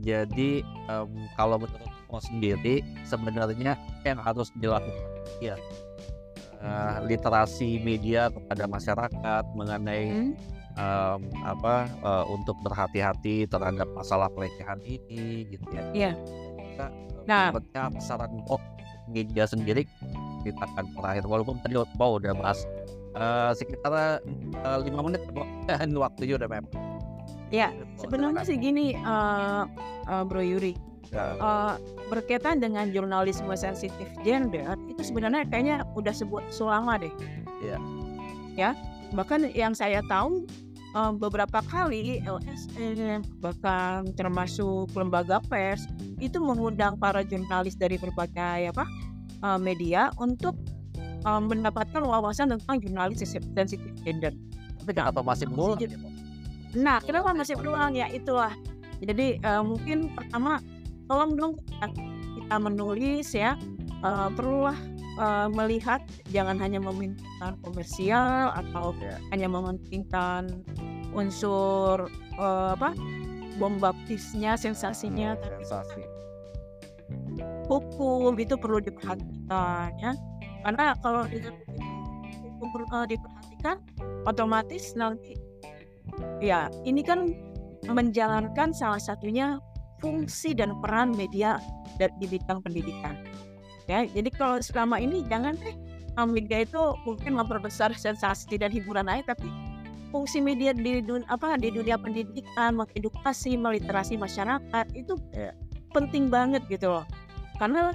jadi 0.00 0.50
um, 0.90 1.10
kalau 1.38 1.60
menurut 1.60 1.90
Po 2.10 2.18
sendiri 2.18 2.82
sebenarnya 3.06 3.78
yang 4.02 4.18
harus 4.18 4.50
dilakukan 4.58 4.98
ya 5.38 5.54
uh, 6.58 7.06
literasi 7.06 7.78
media 7.86 8.34
kepada 8.34 8.66
masyarakat 8.66 9.44
mengenai 9.54 10.10
hmm. 10.10 10.32
um, 10.74 11.20
apa 11.46 11.86
uh, 12.02 12.26
untuk 12.26 12.58
berhati-hati 12.66 13.46
terhadap 13.46 13.86
masalah 13.94 14.26
pelecehan 14.26 14.82
ini 14.82 15.46
gitu 15.54 15.70
ya. 15.70 15.82
Iya. 15.94 16.12
Kita, 16.88 17.28
nah, 17.28 17.52
saran 18.00 18.40
oh 18.48 18.62
media 19.10 19.44
sendiri 19.44 19.84
kita 20.40 20.64
akan 20.72 20.88
terakhir 20.96 21.24
walaupun 21.28 21.60
tadi 21.60 21.76
Bo 21.76 22.16
udah 22.16 22.32
bahas 22.32 22.64
uh, 23.18 23.52
sekitar 23.52 24.24
lima 24.86 24.98
uh, 25.00 25.04
menit 25.04 25.22
dan 25.68 25.92
waktunya 25.98 26.40
udah 26.40 26.48
mepet. 26.48 26.80
Ya, 27.50 27.74
sebenarnya 27.98 28.46
sih 28.46 28.56
gini 28.56 28.94
uh, 29.02 29.66
uh, 30.06 30.22
Bro 30.22 30.40
Yuri 30.46 30.78
uh, 31.14 31.76
berkaitan 32.06 32.62
dengan 32.62 32.94
jurnalisme 32.94 33.50
sensitif 33.58 34.06
gender 34.22 34.78
itu 34.86 35.02
sebenarnya 35.02 35.42
kayaknya 35.50 35.76
udah 35.98 36.14
sebuah 36.14 36.46
sulama 36.54 36.96
deh. 36.98 37.12
Iya. 37.66 37.78
Ya, 38.58 38.70
bahkan 39.14 39.50
yang 39.50 39.74
saya 39.74 40.02
tahu 40.06 40.46
uh, 40.94 41.12
beberapa 41.14 41.62
kali 41.66 42.22
LSM 42.24 43.22
bahkan 43.38 44.08
termasuk 44.14 44.90
lembaga 44.94 45.38
pers 45.46 45.86
itu 46.18 46.38
mengundang 46.42 46.98
para 46.98 47.22
jurnalis 47.24 47.74
dari 47.78 47.96
berbagai 47.96 48.70
apa 48.74 48.84
uh, 49.42 49.58
media 49.58 50.10
untuk 50.18 50.56
uh, 51.24 51.40
mendapatkan 51.40 52.02
wawasan 52.02 52.52
tentang 52.56 52.80
jurnalis 52.80 53.22
sensitif 53.24 53.92
gender. 54.02 54.34
Tapi 54.80 54.90
kenapa 54.96 55.20
masih 55.20 55.46
berulang? 55.48 55.80
Nah, 56.72 57.02
kenapa 57.02 57.34
masih 57.34 57.58
berulang 57.58 57.92
ya 57.98 58.06
itulah. 58.08 58.54
Jadi 59.00 59.40
uh, 59.44 59.64
mungkin 59.64 60.12
pertama 60.12 60.60
tolong 61.08 61.34
dong 61.34 61.52
kita 62.36 62.56
menulis 62.60 63.32
ya 63.32 63.56
uh, 64.04 64.28
perlulah 64.32 64.76
uh, 65.18 65.48
melihat 65.50 66.04
jangan 66.30 66.60
hanya 66.60 66.78
meminta 66.78 67.56
komersial 67.64 68.54
atau 68.54 68.94
ya. 69.00 69.16
hanya 69.34 69.48
mementingkan 69.50 70.62
unsur 71.16 72.06
uh, 72.38 72.76
apa 72.76 72.94
bom 73.58 73.80
baptisnya 73.82 74.54
sensasinya 74.54 75.34
hmm, 75.34 75.42
sensasi 75.64 76.02
hukum 77.66 78.34
itu 78.38 78.54
perlu 78.54 78.78
diperhatikan 78.78 79.90
ya 79.98 80.12
karena 80.62 80.94
kalau 81.02 81.26
hukum 81.26 82.68
perlu 82.70 83.00
diperhatikan 83.10 83.76
otomatis 84.28 84.94
nanti 84.94 85.34
ya 86.38 86.70
ini 86.86 87.02
kan 87.02 87.30
menjalankan 87.88 88.76
salah 88.76 89.00
satunya 89.00 89.56
fungsi 90.00 90.56
dan 90.56 90.80
peran 90.80 91.12
media 91.12 91.60
di 92.00 92.26
bidang 92.26 92.64
pendidikan. 92.64 93.14
Ya, 93.90 94.06
jadi 94.06 94.30
kalau 94.30 94.62
selama 94.62 95.02
ini 95.02 95.26
jangan 95.26 95.58
deh 95.58 95.74
media 96.30 96.62
itu 96.62 96.78
mungkin 97.02 97.34
memperbesar 97.34 97.90
sensasi 97.96 98.54
dan 98.54 98.70
hiburan 98.70 99.10
aja, 99.10 99.34
tapi 99.34 99.50
fungsi 100.14 100.38
media 100.38 100.70
di 100.70 101.02
dunia 101.02 101.26
apa 101.26 101.58
di 101.58 101.74
dunia 101.74 101.98
pendidikan, 101.98 102.78
mengedukasi, 102.78 103.58
meliterasi 103.58 104.14
masyarakat 104.14 104.86
itu 104.94 105.18
ya, 105.34 105.50
penting 105.90 106.30
banget 106.30 106.62
gitu 106.70 106.92
loh. 106.92 107.04
Karena 107.58 107.90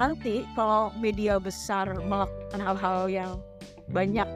nanti 0.00 0.42
kalau 0.58 0.90
media 0.98 1.38
besar 1.38 1.94
melakukan 1.94 2.60
hal-hal 2.64 3.06
yang 3.06 3.30
banyak 3.92 4.26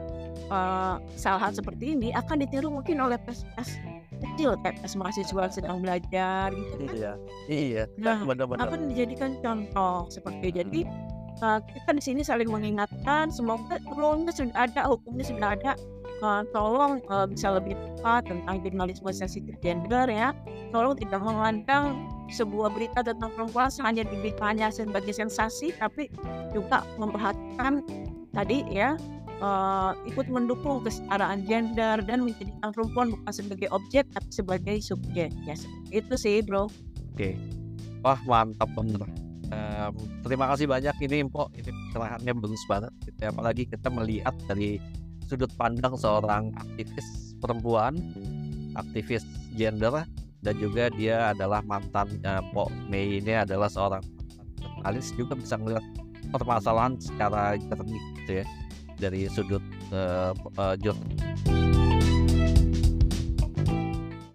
uh, 0.47 0.95
kesalahan 1.17 1.51
seperti 1.51 1.97
ini 1.97 2.15
akan 2.15 2.45
ditiru 2.45 2.71
mungkin 2.71 3.03
oleh 3.03 3.19
pers-pers 3.19 3.75
kecil 4.21 4.55
kayak 4.61 4.77
pas 4.79 4.93
mahasiswa 4.93 5.43
sedang 5.49 5.77
belajar 5.81 6.53
gitu 6.53 6.73
kan. 6.85 6.95
Iya, 6.95 7.13
iya. 7.49 7.83
Nah, 7.97 8.21
benar-benar. 8.23 8.69
Apa 8.69 8.75
dijadikan 8.77 9.37
contoh 9.41 10.07
seperti 10.07 10.53
jadi 10.53 10.81
uh, 11.41 11.59
kita 11.65 11.89
di 11.97 12.03
sini 12.03 12.21
saling 12.21 12.47
mengingatkan 12.47 13.33
semoga 13.33 13.81
rule 13.97 14.29
sudah 14.29 14.69
ada, 14.69 14.87
hukumnya 14.87 15.25
sudah 15.25 15.49
ada. 15.57 15.73
Uh, 16.21 16.45
tolong 16.53 17.01
uh, 17.09 17.25
bisa 17.25 17.49
lebih 17.49 17.73
tepat 17.73 18.29
tentang 18.29 18.61
jurnalisme 18.61 19.09
sensitif 19.09 19.57
gender 19.65 20.05
ya. 20.05 20.37
Tolong 20.69 20.93
tidak 20.93 21.17
memandang 21.17 22.05
sebuah 22.29 22.69
berita 22.77 23.01
tentang 23.01 23.33
perempuan 23.33 23.73
hanya 23.81 24.05
diberitanya 24.05 24.69
sebagai 24.69 25.17
sensasi, 25.17 25.73
tapi 25.81 26.13
juga 26.53 26.85
memperhatikan 27.01 27.81
tadi 28.37 28.63
ya 28.69 28.95
uh, 29.41 29.91
ikut 30.07 30.29
mendukung 30.29 30.85
kesetaraan 30.85 31.43
gender 31.49 31.99
dan 32.05 32.23
menjadikan 32.23 32.69
perempuan 32.71 33.11
bukan 33.17 33.33
sebagai 33.33 33.67
objek 33.73 34.07
tapi 34.13 34.29
sebagai 34.29 34.77
subjek. 34.79 35.33
Ya 35.43 35.55
itu 35.91 36.13
sih 36.15 36.39
bro. 36.45 36.69
Oke. 37.11 37.17
Okay. 37.17 37.33
wah 38.01 38.17
mantap 38.25 38.69
bener 38.73 39.05
um, 39.51 39.93
terima 40.23 40.49
kasih 40.51 40.65
banyak 40.65 40.95
ini 41.03 41.27
Impo 41.27 41.51
ini 41.53 41.69
pencerahannya 41.69 42.31
bagus 42.39 42.63
banget 42.65 42.93
gitu. 43.05 43.21
apalagi 43.27 43.63
kita 43.67 43.87
melihat 43.91 44.35
dari 44.47 44.79
sudut 45.27 45.51
pandang 45.55 45.95
seorang 45.95 46.51
aktivis 46.57 47.35
perempuan 47.39 47.99
aktivis 48.75 49.23
transgender 49.27 50.07
dan 50.41 50.55
juga 50.57 50.89
dia 50.97 51.35
adalah 51.35 51.61
mantan 51.61 52.09
uh, 52.25 52.41
Pok 52.49 52.71
Mei 52.89 53.21
ini 53.21 53.37
adalah 53.37 53.69
seorang 53.69 54.01
jurnalis 54.57 55.13
juga 55.13 55.37
bisa 55.37 55.55
melihat 55.59 55.85
permasalahan 56.33 56.97
secara 56.97 57.59
jernih 57.59 58.01
gitu 58.23 58.31
ya 58.41 58.45
dari 59.01 59.25
sudut 59.25 59.65
uh, 59.89 60.37
uh, 60.61 60.77
jurnal. 60.77 61.80